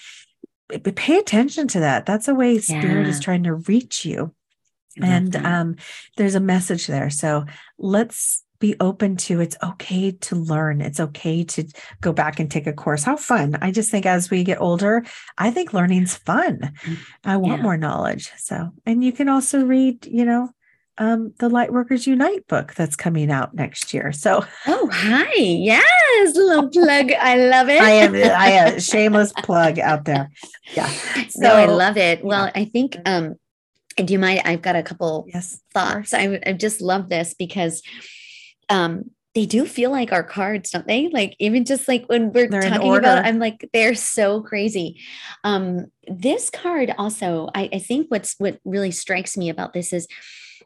Pay 0.79 1.19
attention 1.19 1.69
to 1.69 1.81
that. 1.81 2.07
That's 2.07 2.29
a 2.29 2.35
way 2.35 2.59
spirit 2.59 3.07
is 3.09 3.21
trying 3.21 3.45
to 3.45 3.55
reach 3.55 4.05
you. 4.05 4.35
And 5.01 5.35
um 5.37 5.77
there's 6.17 6.35
a 6.35 6.41
message 6.41 6.87
there. 6.87 7.11
So 7.11 7.47
let's 7.79 8.45
be 8.59 8.77
open 8.79 9.17
to 9.17 9.41
it's 9.41 9.57
okay 9.63 10.13
to 10.13 10.37
learn. 10.37 10.81
It's 10.81 11.01
okay 11.01 11.43
to 11.45 11.65
go 12.01 12.13
back 12.13 12.39
and 12.39 12.49
take 12.51 12.67
a 12.69 12.73
course. 12.73 13.03
How 13.03 13.17
fun. 13.17 13.57
I 13.61 13.73
just 13.73 13.91
think 13.91 14.07
as 14.07 14.31
we 14.31 14.45
get 14.45 14.61
older, 14.61 15.05
I 15.37 15.51
think 15.51 15.73
learning's 15.73 16.15
fun. 16.15 16.73
I 17.25 17.39
want 17.39 17.59
Yeah. 17.59 17.63
more 17.63 17.77
knowledge. 17.77 18.31
So, 18.39 18.71
and 18.87 19.03
you 19.03 19.13
can 19.13 19.29
also 19.29 19.65
read, 19.67 20.07
you 20.07 20.25
know, 20.25 20.51
um, 20.99 21.33
the 21.39 21.49
Lightworkers 21.49 22.07
Unite 22.07 22.47
book 22.47 22.75
that's 22.75 22.97
coming 22.97 23.31
out 23.31 23.55
next 23.55 23.95
year. 23.95 24.13
So 24.13 24.45
oh, 24.67 24.91
hi. 24.93 25.33
Yes. 25.35 26.35
Little 26.35 26.69
plug. 26.69 27.13
I 27.21 27.37
love 27.37 27.69
it. 27.69 27.81
I 27.81 27.91
am 27.91 28.15
I 28.15 28.51
am 28.51 28.81
shameless 28.81 29.33
plug 29.33 29.79
out 29.79 30.05
there. 30.05 30.31
Yeah. 30.75 30.91
no, 31.37 31.55
I 31.55 31.67
love 31.67 31.97
it. 31.97 32.25
Well, 32.25 32.51
I 32.55 32.67
think, 32.67 32.97
um, 33.07 33.37
do 33.97 34.13
you 34.13 34.19
mind? 34.19 34.43
I've 34.45 34.63
got 34.63 34.77
a 34.77 34.83
couple 34.83 35.27
Yes. 35.29 35.61
thoughts. 35.73 36.15
I, 36.15 36.41
I 36.47 36.53
just 36.53 36.81
love 36.81 37.09
this 37.09 37.35
because 37.35 37.83
um 38.69 39.11
they 39.35 39.47
do 39.47 39.65
feel 39.65 39.91
like 39.91 40.13
our 40.13 40.23
cards, 40.23 40.71
don't 40.71 40.87
they? 40.87 41.09
Like 41.09 41.35
even 41.39 41.65
just 41.65 41.89
like 41.89 42.05
when 42.07 42.33
we're 42.33 42.49
They're 42.49 42.69
talking 42.69 42.95
about. 42.97 43.25
I'm 43.25 43.39
like, 43.39 43.69
they're 43.73 43.95
so 43.95 44.43
crazy. 44.43 45.01
Um, 45.43 45.87
this 46.07 46.51
card 46.51 46.95
also, 46.99 47.49
I, 47.55 47.71
I 47.73 47.79
think 47.79 48.11
what's 48.11 48.35
what 48.37 48.59
really 48.67 48.91
strikes 48.91 49.37
me 49.39 49.49
about 49.49 49.73
this 49.73 49.95
is 49.95 50.07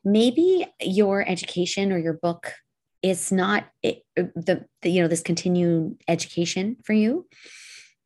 maybe 0.07 0.67
your 0.81 1.29
education 1.29 1.93
or 1.93 1.99
your 1.99 2.15
book 2.15 2.55
is 3.03 3.31
not 3.31 3.67
it, 3.83 4.03
the, 4.15 4.65
the 4.81 4.89
you 4.89 5.03
know 5.03 5.09
this 5.09 5.21
continued 5.21 6.01
education 6.09 6.77
for 6.85 6.95
you 6.95 7.27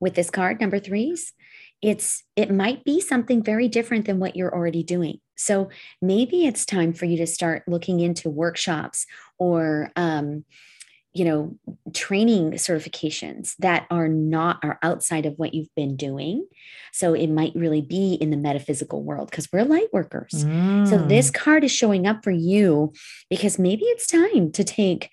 with 0.01 0.15
this 0.15 0.31
card 0.31 0.61
number 0.61 0.81
threes 0.81 1.33
it's 1.83 2.25
it 2.37 2.51
might 2.51 2.85
be 2.85 3.01
something 3.01 3.43
very 3.43 3.69
different 3.69 4.05
than 4.05 4.19
what 4.19 4.37
you're 4.37 4.55
already 4.55 4.83
doing. 4.83 5.19
So 5.37 5.71
maybe 6.03 6.47
it's 6.47 6.67
time 6.67 6.93
for 6.93 7.07
you 7.07 7.17
to 7.19 7.27
start 7.27 7.63
looking 7.67 8.01
into 8.01 8.29
workshops 8.29 9.07
or 9.39 9.91
um, 9.97 10.45
you 11.13 11.25
know 11.25 11.57
training 11.93 12.53
certifications 12.53 13.55
that 13.59 13.87
are 13.91 14.09
not 14.09 14.59
are 14.63 14.79
outside 14.83 15.27
of 15.27 15.35
what 15.39 15.55
you've 15.55 15.75
been 15.75 15.97
doing 15.97 16.47
so 16.93 17.15
it 17.15 17.27
might 17.29 17.53
really 17.55 17.83
be 17.83 18.15
in 18.15 18.31
the 18.31 18.37
metaphysical 18.37 19.03
world 19.03 19.29
because 19.31 19.49
we're 19.53 19.65
light 19.65 19.89
workers 19.93 20.45
so 20.85 20.97
Mm. 20.99 21.09
this 21.09 21.31
card 21.31 21.65
is 21.65 21.73
showing 21.73 22.07
up 22.07 22.23
for 22.25 22.31
you 22.31 22.93
because 23.29 23.59
maybe 23.59 23.83
it's 23.87 24.07
time 24.07 24.53
to 24.53 24.65
take 24.65 25.11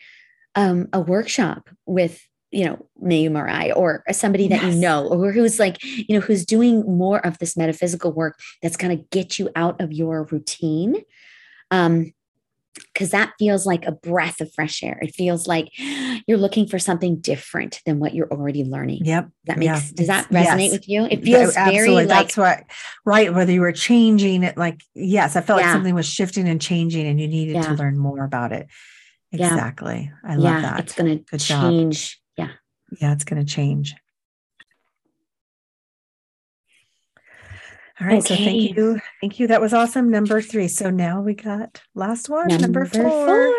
um, 0.56 0.88
a 0.94 1.00
workshop 1.00 1.70
with 1.86 2.22
you 2.52 2.66
know 2.66 2.88
Mayu 3.04 3.30
Marai 3.32 3.72
or 3.72 4.04
somebody 4.12 4.48
that 4.48 4.62
Yes. 4.64 4.76
you 4.76 4.80
know 4.80 5.08
or 5.08 5.32
who's 5.32 5.60
like 5.60 5.78
you 5.84 6.14
know 6.16 6.22
who's 6.22 6.46
doing 6.46 6.82
more 6.86 7.26
of 7.26 7.38
this 7.40 7.58
metaphysical 7.58 8.12
work 8.14 8.40
that's 8.62 8.78
going 8.78 8.98
to 8.98 9.04
get 9.12 9.38
you 9.38 9.50
out 9.56 9.82
of 9.82 9.92
your 9.92 10.24
routine 10.32 11.02
um 11.72 12.14
because 12.94 13.12
that 13.12 13.34
feels 13.40 13.66
like 13.66 13.86
a 13.86 13.92
breath 13.92 14.42
of 14.42 14.54
fresh 14.54 14.84
air. 14.84 15.00
It 15.02 15.16
feels 15.16 15.48
like 15.48 15.70
you're 16.28 16.38
looking 16.38 16.68
for 16.68 16.80
something 16.80 17.20
different 17.20 17.82
than 17.86 18.00
what 18.00 18.14
you're 18.14 18.32
already 18.32 18.64
learning. 18.64 19.06
Yep. 19.06 19.30
That 19.46 19.58
makes 19.58 19.68
yeah. 19.68 19.92
does 19.96 20.08
that 20.08 20.30
resonate 20.30 20.60
yes. 20.60 20.72
with 20.72 20.90
you? 20.90 21.06
It 21.06 21.24
feels 21.24 21.56
Absolutely. 21.56 21.78
very 21.78 21.92
like 21.92 22.08
that's 22.08 22.38
what 22.38 22.64
right. 23.06 23.34
Whether 23.34 23.52
you 23.52 23.62
were 23.62 23.72
changing 23.72 24.44
it, 24.44 24.58
like 24.58 24.82
yes, 24.94 25.36
I 25.36 25.42
felt 25.42 25.60
yeah. 25.60 25.68
like 25.68 25.74
something 25.74 25.96
was 25.96 26.08
shifting 26.08 26.48
and 26.48 26.62
changing, 26.62 27.08
and 27.08 27.20
you 27.20 27.28
needed 27.28 27.56
yeah. 27.56 27.64
to 27.64 27.74
learn 27.74 27.98
more 27.98 28.24
about 28.24 28.52
it. 28.52 28.68
Exactly. 29.32 30.12
I 30.24 30.36
love 30.36 30.62
that. 30.62 30.80
It's 30.80 30.94
going 30.94 31.24
to 31.26 31.38
change. 31.38 32.12
Job. 32.12 32.20
Yeah. 32.38 32.50
Yeah, 33.02 33.14
it's 33.14 33.24
going 33.24 33.46
to 33.46 33.52
change. 33.54 33.94
All 38.00 38.08
right. 38.08 38.20
Okay. 38.20 38.36
So 38.36 38.44
thank 38.44 38.76
you. 38.76 39.00
Thank 39.22 39.40
you. 39.40 39.48
That 39.48 39.62
was 39.62 39.74
awesome. 39.74 40.10
Number 40.10 40.42
three. 40.42 40.68
So 40.68 40.90
now 40.90 41.22
we 41.22 41.34
got 41.34 41.82
last 41.96 42.30
one, 42.30 42.48
number, 42.48 42.84
number 42.84 42.86
four. 42.86 43.26
four. 43.26 43.54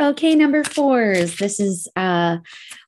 Okay, 0.00 0.34
number 0.34 0.64
fours. 0.64 1.38
This 1.38 1.60
is 1.60 1.88
uh 1.94 2.38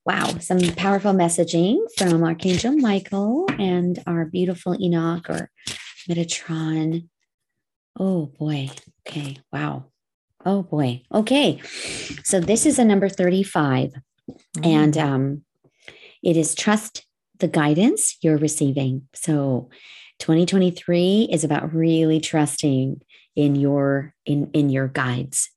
wow, 0.05 0.27
some 0.41 0.59
powerful 0.75 1.13
messaging 1.13 1.79
from 1.97 2.25
Archangel 2.25 2.73
Michael 2.73 3.47
and 3.59 4.03
our 4.07 4.25
beautiful 4.25 4.77
Enoch 4.81 5.31
or 5.31 5.51
Metatron. 6.09 7.09
Oh 7.99 8.27
boy. 8.27 8.71
Okay. 9.07 9.39
Wow. 9.53 9.87
Oh 10.45 10.65
boy. 10.65 11.03
Okay. 11.15 11.61
So 12.25 12.41
this 12.41 12.67
is 12.67 12.81
a 12.81 12.85
number 12.85 13.09
35. 13.09 13.91
Mm-hmm. 14.29 14.65
And 14.65 14.99
um 14.99 15.43
it 16.23 16.37
is 16.37 16.57
trust 16.57 17.07
the 17.39 17.49
guidance 17.49 18.17
you're 18.21 18.39
receiving. 18.39 19.07
So 19.15 19.71
2023 20.19 21.29
is 21.31 21.45
about 21.45 21.75
really 21.75 22.21
trusting 22.21 23.01
in 23.35 23.55
your 23.55 24.15
in 24.25 24.51
in 24.53 24.71
your 24.71 24.89
guides. 24.89 25.51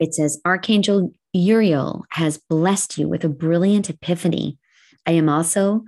It 0.00 0.14
says 0.14 0.40
Archangel 0.44 1.12
Uriel 1.32 2.04
has 2.10 2.38
blessed 2.38 2.98
you 2.98 3.08
with 3.08 3.24
a 3.24 3.28
brilliant 3.28 3.88
epiphany. 3.88 4.58
I 5.06 5.12
am 5.12 5.28
also 5.28 5.84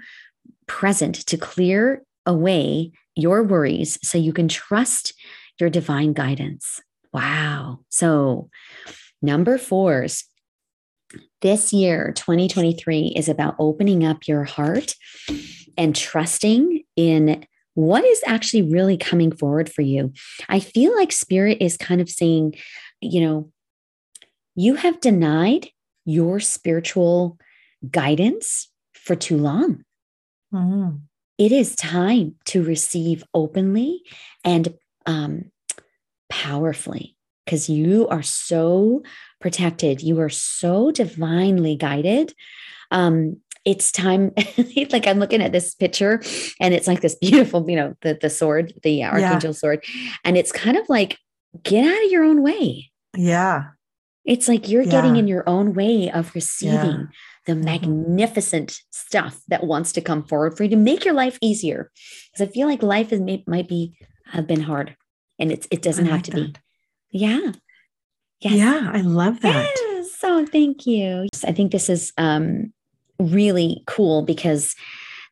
present 0.66 1.14
to 1.26 1.36
clear 1.36 2.04
away 2.26 2.92
your 3.16 3.42
worries 3.42 3.98
so 4.02 4.18
you 4.18 4.32
can 4.32 4.48
trust 4.48 5.14
your 5.58 5.70
divine 5.70 6.12
guidance. 6.12 6.80
Wow. 7.12 7.80
So, 7.88 8.50
number 9.20 9.58
fours, 9.58 10.24
this 11.42 11.72
year, 11.72 12.12
2023, 12.14 13.14
is 13.16 13.28
about 13.28 13.56
opening 13.58 14.04
up 14.04 14.28
your 14.28 14.44
heart 14.44 14.94
and 15.76 15.94
trusting 15.94 16.84
in 16.96 17.44
what 17.74 18.04
is 18.04 18.22
actually 18.26 18.62
really 18.62 18.96
coming 18.96 19.32
forward 19.32 19.70
for 19.70 19.82
you. 19.82 20.12
I 20.48 20.60
feel 20.60 20.94
like 20.94 21.12
spirit 21.12 21.58
is 21.60 21.76
kind 21.76 22.00
of 22.00 22.08
saying, 22.08 22.54
you 23.00 23.20
know, 23.20 23.50
you 24.54 24.74
have 24.74 25.00
denied 25.00 25.68
your 26.04 26.40
spiritual 26.40 27.38
guidance 27.90 28.68
for 28.92 29.14
too 29.14 29.36
long. 29.36 29.84
Mm-hmm. 30.52 30.96
It 31.38 31.52
is 31.52 31.74
time 31.76 32.34
to 32.46 32.62
receive 32.62 33.24
openly 33.32 34.02
and 34.44 34.76
um, 35.06 35.50
powerfully 36.28 37.16
because 37.44 37.68
you 37.68 38.06
are 38.08 38.22
so 38.22 39.02
protected. 39.40 40.02
You 40.02 40.20
are 40.20 40.28
so 40.28 40.90
divinely 40.90 41.76
guided. 41.76 42.34
Um, 42.90 43.38
it's 43.70 43.92
time 43.92 44.32
like 44.90 45.06
i'm 45.06 45.20
looking 45.20 45.40
at 45.40 45.52
this 45.52 45.74
picture 45.76 46.20
and 46.58 46.74
it's 46.74 46.88
like 46.88 47.00
this 47.00 47.14
beautiful 47.14 47.64
you 47.70 47.76
know 47.76 47.94
the 48.02 48.18
the 48.20 48.28
sword 48.28 48.74
the 48.82 49.04
archangel 49.04 49.50
yeah. 49.50 49.54
sword 49.54 49.84
and 50.24 50.36
it's 50.36 50.50
kind 50.50 50.76
of 50.76 50.88
like 50.88 51.16
get 51.62 51.86
out 51.86 52.04
of 52.04 52.10
your 52.10 52.24
own 52.24 52.42
way 52.42 52.90
yeah 53.16 53.68
it's 54.24 54.48
like 54.48 54.68
you're 54.68 54.82
yeah. 54.82 54.90
getting 54.90 55.16
in 55.16 55.28
your 55.28 55.48
own 55.48 55.72
way 55.72 56.10
of 56.10 56.34
receiving 56.34 56.74
yeah. 56.74 57.06
the 57.46 57.52
mm-hmm. 57.52 57.64
magnificent 57.64 58.80
stuff 58.90 59.40
that 59.46 59.64
wants 59.64 59.92
to 59.92 60.00
come 60.00 60.24
forward 60.24 60.56
for 60.56 60.64
you 60.64 60.70
to 60.70 60.76
make 60.76 61.04
your 61.04 61.14
life 61.14 61.38
easier 61.40 61.92
because 62.32 62.48
i 62.48 62.50
feel 62.50 62.66
like 62.66 62.82
life 62.82 63.12
is 63.12 63.20
might 63.46 63.68
be 63.68 63.96
have 64.26 64.48
been 64.48 64.62
hard 64.62 64.96
and 65.38 65.52
it's 65.52 65.68
it 65.70 65.80
doesn't 65.80 66.06
have 66.06 66.22
to 66.22 66.32
that. 66.32 66.54
be 66.54 66.54
yeah 67.12 67.52
yes. 68.40 68.52
yeah 68.52 68.90
i 68.92 69.00
love 69.00 69.40
that 69.42 69.72
yes. 69.76 70.12
so 70.18 70.44
thank 70.44 70.86
you 70.86 71.28
i 71.46 71.52
think 71.52 71.70
this 71.70 71.88
is 71.88 72.12
um 72.18 72.72
really 73.20 73.82
cool 73.86 74.22
because 74.22 74.74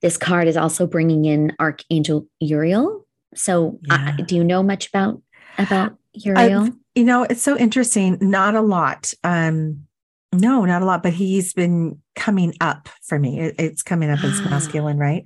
this 0.02 0.16
card 0.16 0.46
is 0.48 0.56
also 0.56 0.86
bringing 0.86 1.24
in 1.24 1.52
Archangel 1.58 2.26
Uriel. 2.40 3.06
So, 3.34 3.78
yeah. 3.82 4.16
uh, 4.18 4.22
do 4.22 4.36
you 4.36 4.44
know 4.44 4.62
much 4.62 4.88
about 4.88 5.20
about 5.58 5.96
Uriel? 6.12 6.64
I, 6.64 6.70
you 6.94 7.04
know, 7.04 7.24
it's 7.24 7.42
so 7.42 7.56
interesting. 7.56 8.18
Not 8.20 8.54
a 8.54 8.60
lot. 8.60 9.12
Um, 9.24 9.86
no, 10.32 10.64
not 10.64 10.82
a 10.82 10.84
lot. 10.84 11.02
But 11.02 11.14
he's 11.14 11.52
been 11.52 12.00
coming 12.14 12.54
up 12.60 12.88
for 13.02 13.18
me. 13.18 13.40
It, 13.40 13.54
it's 13.58 13.82
coming 13.82 14.10
up 14.10 14.22
as 14.22 14.40
masculine, 14.42 14.98
right? 14.98 15.24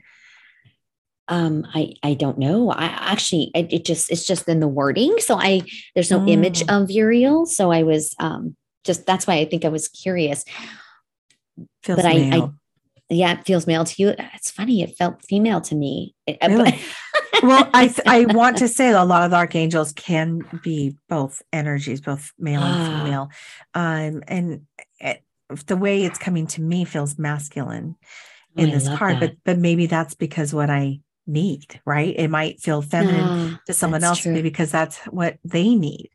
Um, 1.29 1.67
I 1.73 1.95
I 2.03 2.15
don't 2.15 2.39
know. 2.39 2.71
I 2.71 2.85
actually 2.85 3.51
it, 3.55 3.73
it, 3.73 3.85
just 3.85 4.11
it's 4.11 4.27
just 4.27 4.49
in 4.49 4.61
the 4.61 4.69
wording. 4.69 5.17
So 5.19 5.39
I 5.39 5.63
there's 5.95 6.11
no 6.11 6.21
mm. 6.21 6.31
image 6.31 6.63
of 6.69 6.91
Uriel. 6.91 7.47
So 7.47 7.71
I 7.71 7.85
was 7.85 8.15
um 8.19 8.57
just 8.85 9.07
that's 9.07 9.27
why 9.27 9.35
I 9.35 9.45
think 9.45 9.65
I 9.65 9.69
was 9.69 9.89
curious. 9.89 10.45
Feels 11.83 11.97
but 11.97 12.07
I, 12.07 12.13
I, 12.13 12.51
yeah, 13.09 13.39
it 13.39 13.45
feels 13.45 13.67
male 13.67 13.85
to 13.85 13.95
you. 14.03 14.15
It's 14.35 14.51
funny. 14.51 14.83
It 14.83 14.97
felt 14.97 15.25
female 15.25 15.61
to 15.63 15.75
me. 15.75 16.15
Really? 16.27 16.81
well, 17.43 17.69
I 17.75 17.95
I 18.07 18.25
want 18.35 18.59
to 18.59 18.69
say 18.69 18.91
a 18.91 19.05
lot 19.05 19.25
of 19.25 19.31
the 19.31 19.37
archangels 19.37 19.93
can 19.93 20.41
be 20.63 20.97
both 21.09 21.43
energies, 21.53 22.01
both 22.01 22.33
male 22.39 22.63
and 22.63 22.83
ah. 22.83 23.05
female, 23.05 23.31
um, 23.75 24.23
and 24.29 24.67
it, 24.99 25.23
the 25.67 25.77
way 25.77 26.05
it's 26.05 26.19
coming 26.19 26.47
to 26.49 26.63
me 26.63 26.85
feels 26.85 27.19
masculine 27.19 27.97
oh, 28.57 28.63
in 28.63 28.71
this 28.71 28.89
card. 28.89 29.17
That. 29.17 29.21
But 29.21 29.37
but 29.45 29.59
maybe 29.59 29.87
that's 29.87 30.15
because 30.15 30.55
what 30.55 30.71
I 30.71 31.01
need, 31.27 31.81
right? 31.85 32.15
It 32.17 32.29
might 32.29 32.61
feel 32.61 32.83
feminine 32.83 33.59
to 33.67 33.73
someone 33.73 34.05
else, 34.05 34.21
true. 34.21 34.33
maybe 34.33 34.49
because 34.49 34.71
that's 34.71 34.99
what 35.07 35.39
they 35.45 35.75
need, 35.75 36.11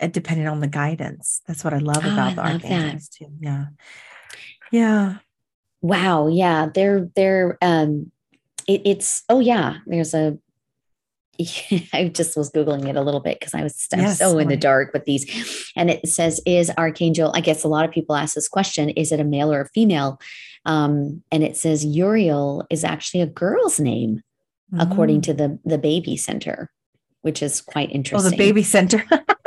uh, 0.00 0.06
depending 0.06 0.46
on 0.46 0.60
the 0.60 0.68
guidance. 0.68 1.42
That's 1.46 1.64
what 1.64 1.74
I 1.74 1.78
love 1.78 2.04
oh, 2.04 2.12
about 2.12 2.30
I 2.30 2.34
the 2.34 2.42
love 2.42 2.62
archangels 2.62 3.08
that. 3.08 3.24
too. 3.24 3.32
Yeah. 3.40 3.64
Yeah. 4.70 5.16
Wow. 5.80 6.28
Yeah. 6.28 6.68
They're, 6.72 7.08
they're, 7.14 7.58
um, 7.62 8.10
it, 8.66 8.82
it's, 8.84 9.22
oh, 9.28 9.40
yeah. 9.40 9.78
There's 9.86 10.14
a, 10.14 10.38
I 11.92 12.10
just 12.12 12.36
was 12.36 12.50
Googling 12.50 12.88
it 12.88 12.96
a 12.96 13.02
little 13.02 13.20
bit 13.20 13.38
because 13.38 13.54
I 13.54 13.62
was 13.62 13.86
yes, 13.96 14.18
so 14.18 14.38
in 14.38 14.48
the 14.48 14.56
dark 14.56 14.92
with 14.92 15.04
these. 15.04 15.70
And 15.76 15.88
it 15.88 16.08
says, 16.08 16.40
is 16.44 16.70
Archangel, 16.76 17.30
I 17.34 17.40
guess 17.40 17.62
a 17.62 17.68
lot 17.68 17.84
of 17.84 17.92
people 17.92 18.16
ask 18.16 18.34
this 18.34 18.48
question, 18.48 18.90
is 18.90 19.12
it 19.12 19.20
a 19.20 19.24
male 19.24 19.52
or 19.52 19.60
a 19.60 19.68
female? 19.68 20.20
Um, 20.64 21.22
and 21.30 21.44
it 21.44 21.56
says 21.56 21.84
Uriel 21.84 22.66
is 22.70 22.82
actually 22.82 23.20
a 23.20 23.26
girl's 23.26 23.78
name, 23.78 24.22
mm. 24.72 24.82
according 24.82 25.20
to 25.22 25.34
the, 25.34 25.58
the 25.64 25.78
baby 25.78 26.16
center, 26.16 26.72
which 27.22 27.40
is 27.42 27.60
quite 27.60 27.92
interesting. 27.92 28.26
Oh, 28.26 28.30
the 28.30 28.36
baby 28.36 28.64
center. 28.64 29.04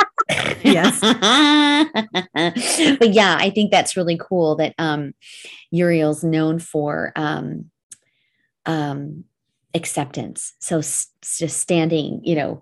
yes. 0.64 1.00
but 3.00 3.14
yeah, 3.14 3.38
I 3.40 3.50
think 3.50 3.72
that's 3.72 3.98
really 3.98 4.20
cool 4.20 4.56
that 4.58 4.74
um, 4.78 5.14
Uriel's 5.72 6.24
known 6.24 6.60
for 6.60 7.12
um, 7.16 7.70
um, 8.66 9.24
acceptance. 9.74 10.54
So 10.60 10.80
s- 10.80 11.08
just 11.22 11.60
standing, 11.60 12.22
you 12.24 12.36
know, 12.36 12.62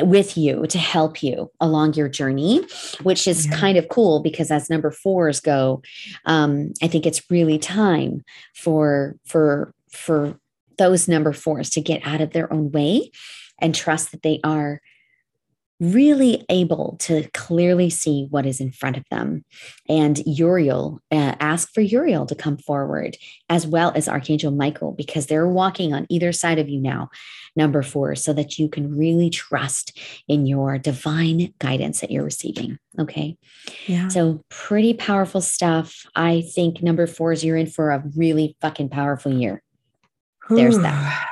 with 0.00 0.36
you 0.36 0.66
to 0.66 0.78
help 0.78 1.22
you 1.22 1.50
along 1.60 1.94
your 1.94 2.08
journey, 2.08 2.66
which 3.02 3.28
is 3.28 3.46
yeah. 3.46 3.56
kind 3.56 3.76
of 3.76 3.88
cool 3.88 4.20
because 4.20 4.50
as 4.50 4.70
number 4.70 4.90
fours 4.90 5.40
go, 5.40 5.82
um, 6.24 6.72
I 6.82 6.88
think 6.88 7.06
it's 7.06 7.30
really 7.30 7.58
time 7.58 8.22
for 8.54 9.16
for 9.26 9.74
for 9.90 10.38
those 10.78 11.08
number 11.08 11.32
fours 11.32 11.70
to 11.70 11.80
get 11.80 12.04
out 12.06 12.20
of 12.20 12.32
their 12.32 12.52
own 12.52 12.72
way 12.72 13.10
and 13.60 13.74
trust 13.74 14.10
that 14.12 14.22
they 14.22 14.40
are 14.42 14.80
really 15.82 16.44
able 16.48 16.96
to 17.00 17.28
clearly 17.34 17.90
see 17.90 18.28
what 18.30 18.46
is 18.46 18.60
in 18.60 18.70
front 18.70 18.96
of 18.96 19.04
them. 19.10 19.44
And 19.88 20.22
Uriel, 20.24 21.00
uh, 21.10 21.34
ask 21.40 21.72
for 21.74 21.80
Uriel 21.80 22.24
to 22.26 22.36
come 22.36 22.56
forward, 22.56 23.16
as 23.48 23.66
well 23.66 23.92
as 23.96 24.06
Archangel 24.06 24.52
Michael, 24.52 24.92
because 24.92 25.26
they're 25.26 25.48
walking 25.48 25.92
on 25.92 26.06
either 26.08 26.30
side 26.32 26.60
of 26.60 26.68
you 26.68 26.80
now, 26.80 27.10
number 27.56 27.82
four, 27.82 28.14
so 28.14 28.32
that 28.32 28.60
you 28.60 28.68
can 28.68 28.96
really 28.96 29.28
trust 29.28 29.98
in 30.28 30.46
your 30.46 30.78
divine 30.78 31.52
guidance 31.58 32.00
that 32.00 32.12
you're 32.12 32.24
receiving. 32.24 32.78
Okay. 32.98 33.36
Yeah. 33.86 34.06
So, 34.06 34.44
pretty 34.50 34.94
powerful 34.94 35.40
stuff. 35.40 36.06
I 36.14 36.42
think 36.54 36.80
number 36.80 37.08
four 37.08 37.32
is 37.32 37.44
you're 37.44 37.56
in 37.56 37.66
for 37.66 37.90
a 37.90 38.04
really 38.16 38.56
fucking 38.60 38.90
powerful 38.90 39.32
year. 39.32 39.62
There's 40.48 40.78
that. 40.78 41.28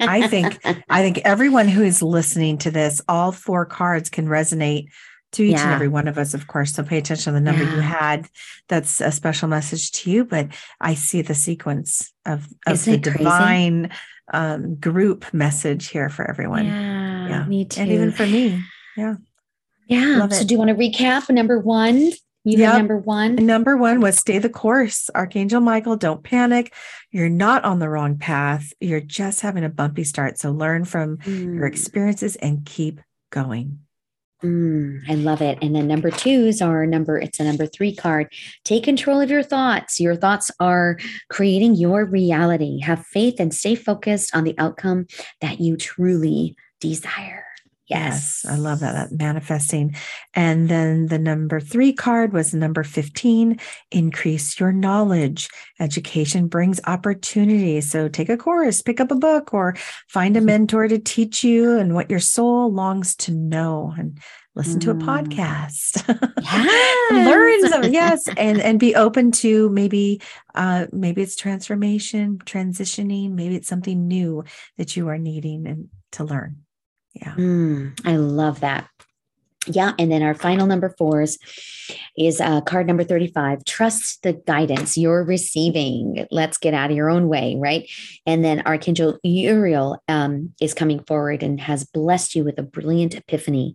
I 0.00 0.28
think 0.28 0.60
I 0.88 1.02
think 1.02 1.18
everyone 1.18 1.68
who 1.68 1.82
is 1.82 2.02
listening 2.02 2.58
to 2.58 2.70
this, 2.70 3.00
all 3.08 3.32
four 3.32 3.66
cards 3.66 4.10
can 4.10 4.26
resonate 4.26 4.88
to 5.32 5.42
each 5.42 5.52
yeah. 5.52 5.64
and 5.64 5.72
every 5.72 5.88
one 5.88 6.08
of 6.08 6.18
us, 6.18 6.34
of 6.34 6.46
course. 6.46 6.72
So 6.72 6.82
pay 6.82 6.98
attention 6.98 7.32
to 7.32 7.32
the 7.32 7.40
number 7.40 7.64
yeah. 7.64 7.74
you 7.74 7.80
had. 7.80 8.28
That's 8.68 9.00
a 9.00 9.12
special 9.12 9.48
message 9.48 9.92
to 9.92 10.10
you. 10.10 10.24
But 10.24 10.48
I 10.80 10.94
see 10.94 11.22
the 11.22 11.34
sequence 11.34 12.12
of, 12.24 12.46
of 12.66 12.84
the 12.84 12.96
divine 12.96 13.90
um, 14.32 14.76
group 14.76 15.32
message 15.32 15.88
here 15.88 16.08
for 16.08 16.28
everyone. 16.28 16.66
Yeah, 16.66 17.28
yeah, 17.28 17.44
me 17.46 17.64
too. 17.64 17.82
And 17.82 17.92
even 17.92 18.12
for 18.12 18.26
me. 18.26 18.62
Yeah. 18.96 19.16
Yeah. 19.88 20.16
Love 20.18 20.34
so 20.34 20.40
it. 20.40 20.48
do 20.48 20.54
you 20.54 20.58
want 20.58 20.70
to 20.70 20.74
recap 20.74 21.30
number 21.30 21.58
one? 21.58 22.12
You 22.46 22.58
Yep. 22.58 22.74
number 22.76 22.96
one. 22.96 23.34
Number 23.34 23.76
one 23.76 24.00
was 24.00 24.16
stay 24.18 24.38
the 24.38 24.48
course. 24.48 25.10
Archangel 25.16 25.60
Michael, 25.60 25.96
don't 25.96 26.22
panic. 26.22 26.72
You're 27.10 27.28
not 27.28 27.64
on 27.64 27.80
the 27.80 27.88
wrong 27.88 28.18
path. 28.18 28.72
You're 28.80 29.00
just 29.00 29.40
having 29.40 29.64
a 29.64 29.68
bumpy 29.68 30.04
start. 30.04 30.38
So 30.38 30.52
learn 30.52 30.84
from 30.84 31.18
your 31.26 31.64
Mm, 31.64 31.68
experiences 31.68 32.36
and 32.36 32.64
keep 32.64 33.00
going. 33.30 33.80
mm, 34.44 35.00
I 35.08 35.14
love 35.14 35.42
it. 35.42 35.58
And 35.60 35.74
then 35.74 35.88
number 35.88 36.10
twos 36.12 36.62
are 36.62 36.86
number, 36.86 37.18
it's 37.18 37.40
a 37.40 37.44
number 37.44 37.66
three 37.66 37.96
card. 37.96 38.32
Take 38.64 38.84
control 38.84 39.20
of 39.20 39.28
your 39.28 39.42
thoughts. 39.42 39.98
Your 39.98 40.14
thoughts 40.14 40.50
are 40.60 40.98
creating 41.28 41.74
your 41.74 42.04
reality. 42.04 42.78
Have 42.80 43.04
faith 43.06 43.40
and 43.40 43.52
stay 43.52 43.74
focused 43.74 44.36
on 44.36 44.44
the 44.44 44.54
outcome 44.56 45.06
that 45.40 45.58
you 45.60 45.76
truly 45.76 46.54
desire. 46.80 47.44
Yes. 47.88 48.44
I 48.48 48.56
love 48.56 48.80
that, 48.80 48.92
that 49.10 49.16
manifesting. 49.16 49.94
And 50.34 50.68
then 50.68 51.06
the 51.06 51.18
number 51.18 51.60
three 51.60 51.92
card 51.92 52.32
was 52.32 52.52
number 52.52 52.82
15 52.82 53.58
increase 53.92 54.58
your 54.58 54.72
knowledge. 54.72 55.48
Education 55.78 56.48
brings 56.48 56.80
opportunities. 56.86 57.88
So 57.90 58.08
take 58.08 58.28
a 58.28 58.36
course, 58.36 58.82
pick 58.82 59.00
up 59.00 59.10
a 59.12 59.14
book, 59.16 59.54
or 59.54 59.76
find 60.08 60.36
a 60.36 60.40
mentor 60.52 60.88
to 60.88 60.98
teach 60.98 61.44
you 61.44 61.78
and 61.78 61.94
what 61.94 62.10
your 62.10 62.18
soul 62.20 62.72
longs 62.72 63.14
to 63.16 63.32
know 63.32 63.94
and 63.96 64.18
listen 64.56 64.80
to 64.80 64.90
a 64.90 64.94
Mm. 64.94 65.02
podcast. 65.02 66.02
Yes. 67.08 67.26
learn 67.28 67.70
some 67.70 67.92
yes 67.92 68.28
and 68.36 68.60
and 68.60 68.80
be 68.80 68.94
open 68.96 69.30
to 69.30 69.68
maybe 69.70 70.20
uh 70.56 70.86
maybe 70.92 71.22
it's 71.22 71.36
transformation 71.36 72.38
transitioning 72.44 73.32
maybe 73.32 73.54
it's 73.54 73.68
something 73.68 74.06
new 74.08 74.42
that 74.76 74.96
you 74.96 75.08
are 75.08 75.18
needing 75.18 75.66
and 75.68 75.88
to 76.12 76.24
learn 76.24 76.56
yeah 77.20 77.34
Mm, 77.34 77.98
I 78.04 78.16
love 78.16 78.60
that. 78.60 78.88
Yeah. 79.66 79.92
And 79.98 80.10
then 80.10 80.22
our 80.22 80.34
final 80.34 80.66
number 80.66 80.94
fours 80.96 81.38
is 82.16 82.40
uh, 82.40 82.60
card 82.60 82.86
number 82.86 83.04
35 83.04 83.64
trust 83.64 84.22
the 84.22 84.32
guidance 84.32 84.96
you're 84.96 85.24
receiving. 85.24 86.26
Let's 86.30 86.58
get 86.58 86.74
out 86.74 86.90
of 86.90 86.96
your 86.96 87.10
own 87.10 87.28
way, 87.28 87.56
right? 87.58 87.88
And 88.26 88.44
then 88.44 88.62
Archangel 88.64 89.18
Uriel 89.22 90.02
um, 90.08 90.52
is 90.60 90.74
coming 90.74 91.02
forward 91.04 91.42
and 91.42 91.60
has 91.60 91.84
blessed 91.84 92.34
you 92.34 92.44
with 92.44 92.58
a 92.58 92.62
brilliant 92.62 93.14
epiphany. 93.14 93.74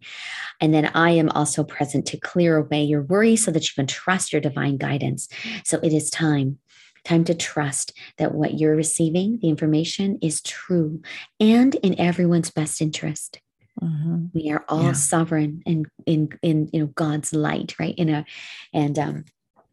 And 0.59 0.73
then 0.73 0.91
I 0.93 1.11
am 1.11 1.29
also 1.29 1.63
present 1.63 2.05
to 2.07 2.17
clear 2.17 2.57
away 2.57 2.83
your 2.83 3.03
worry 3.03 3.35
so 3.35 3.51
that 3.51 3.63
you 3.63 3.73
can 3.75 3.87
trust 3.87 4.31
your 4.31 4.41
divine 4.41 4.77
guidance. 4.77 5.27
So 5.63 5.79
it 5.79 5.93
is 5.93 6.09
time. 6.09 6.59
Time 7.03 7.23
to 7.25 7.33
trust 7.33 7.93
that 8.17 8.35
what 8.35 8.59
you're 8.59 8.75
receiving, 8.75 9.39
the 9.41 9.49
information, 9.49 10.19
is 10.21 10.41
true 10.41 11.01
and 11.39 11.73
in 11.75 11.99
everyone's 11.99 12.51
best 12.51 12.81
interest. 12.81 13.39
Mhm. 13.81 14.29
we 14.33 14.51
are 14.51 14.63
all 14.69 14.83
Yeah. 14.83 14.91
sovereign 14.91 15.63
and 15.65 15.87
in 16.05 16.29
in 16.43 16.69
you 16.73 16.81
know 16.81 16.85
god's 16.87 17.33
light 17.33 17.73
right? 17.79 17.95
In 17.97 18.09
a 18.09 18.25
and 18.73 18.99
um 18.99 19.23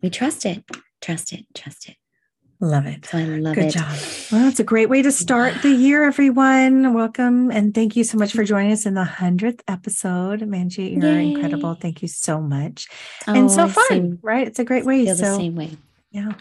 we 0.00 0.08
trust 0.08 0.46
it 0.46 0.64
trust 1.02 1.32
it 1.32 1.44
trust 1.52 1.88
it. 1.90 1.96
Love 2.60 2.86
it. 2.86 3.04
So 3.06 3.18
i 3.18 3.24
love 3.24 3.58
it. 3.58 3.60
good 3.60 3.66
it. 3.66 3.74
job. 3.78 3.96
Well 4.32 4.48
it's 4.48 4.60
a 4.60 4.64
great 4.64 4.88
way 4.88 5.02
to 5.02 5.10
start 5.12 5.52
the 5.62 5.70
year 5.72 6.04
everyone. 6.04 6.94
Welcome 6.94 7.50
and 7.50 7.74
thank 7.74 7.96
you 7.96 8.04
so 8.04 8.16
much 8.16 8.32
for 8.32 8.44
joining 8.44 8.72
us 8.72 8.86
in 8.86 8.94
the 8.94 9.04
100th 9.04 9.60
episode. 9.68 10.40
Manji 10.42 10.92
you're 10.96 11.20
Yay. 11.20 11.32
incredible. 11.32 11.74
Thank 11.74 12.00
you 12.00 12.08
so 12.08 12.40
much. 12.40 12.86
And 13.26 13.50
so 13.50 13.64
I 13.64 13.68
fun 13.68 13.84
same- 13.88 14.18
right? 14.22 14.46
It's 14.46 14.60
a 14.60 14.64
great 14.64 14.86
way. 14.86 15.04
Feel 15.04 15.16
the 15.16 15.24
so 15.24 15.36
same 15.36 15.56
way. 15.56 15.76
Yeah 16.12 16.32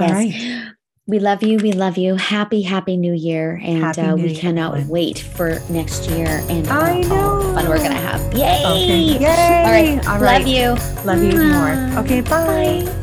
all 0.00 0.08
yes. 0.08 0.14
right. 0.14 0.72
We 1.06 1.18
love 1.18 1.42
you. 1.42 1.58
We 1.58 1.72
love 1.72 1.98
you. 1.98 2.14
Happy 2.14 2.62
happy 2.62 2.96
new 2.96 3.12
year. 3.12 3.60
And 3.64 3.98
uh, 3.98 4.14
New 4.14 4.22
we 4.22 4.30
Year, 4.30 4.40
cannot 4.40 4.72
everyone. 4.72 4.88
wait 4.90 5.18
for 5.18 5.60
next 5.68 6.08
year. 6.08 6.44
And 6.48 6.68
I 6.68 7.02
all 7.08 7.42
the 7.42 7.54
fun 7.54 7.68
we're 7.68 7.78
gonna 7.78 7.94
have. 7.94 8.20
Yay! 8.32 8.62
Okay. 8.64 9.18
Yay 9.18 9.26
all 9.26 9.70
right. 9.72 10.06
All 10.06 10.20
love 10.20 10.46
you. 10.46 10.76
Love 11.04 11.22
you 11.22 11.50
more. 11.52 12.00
Okay 12.04 12.20
bye. 12.20 12.84
Bye. 12.84 12.96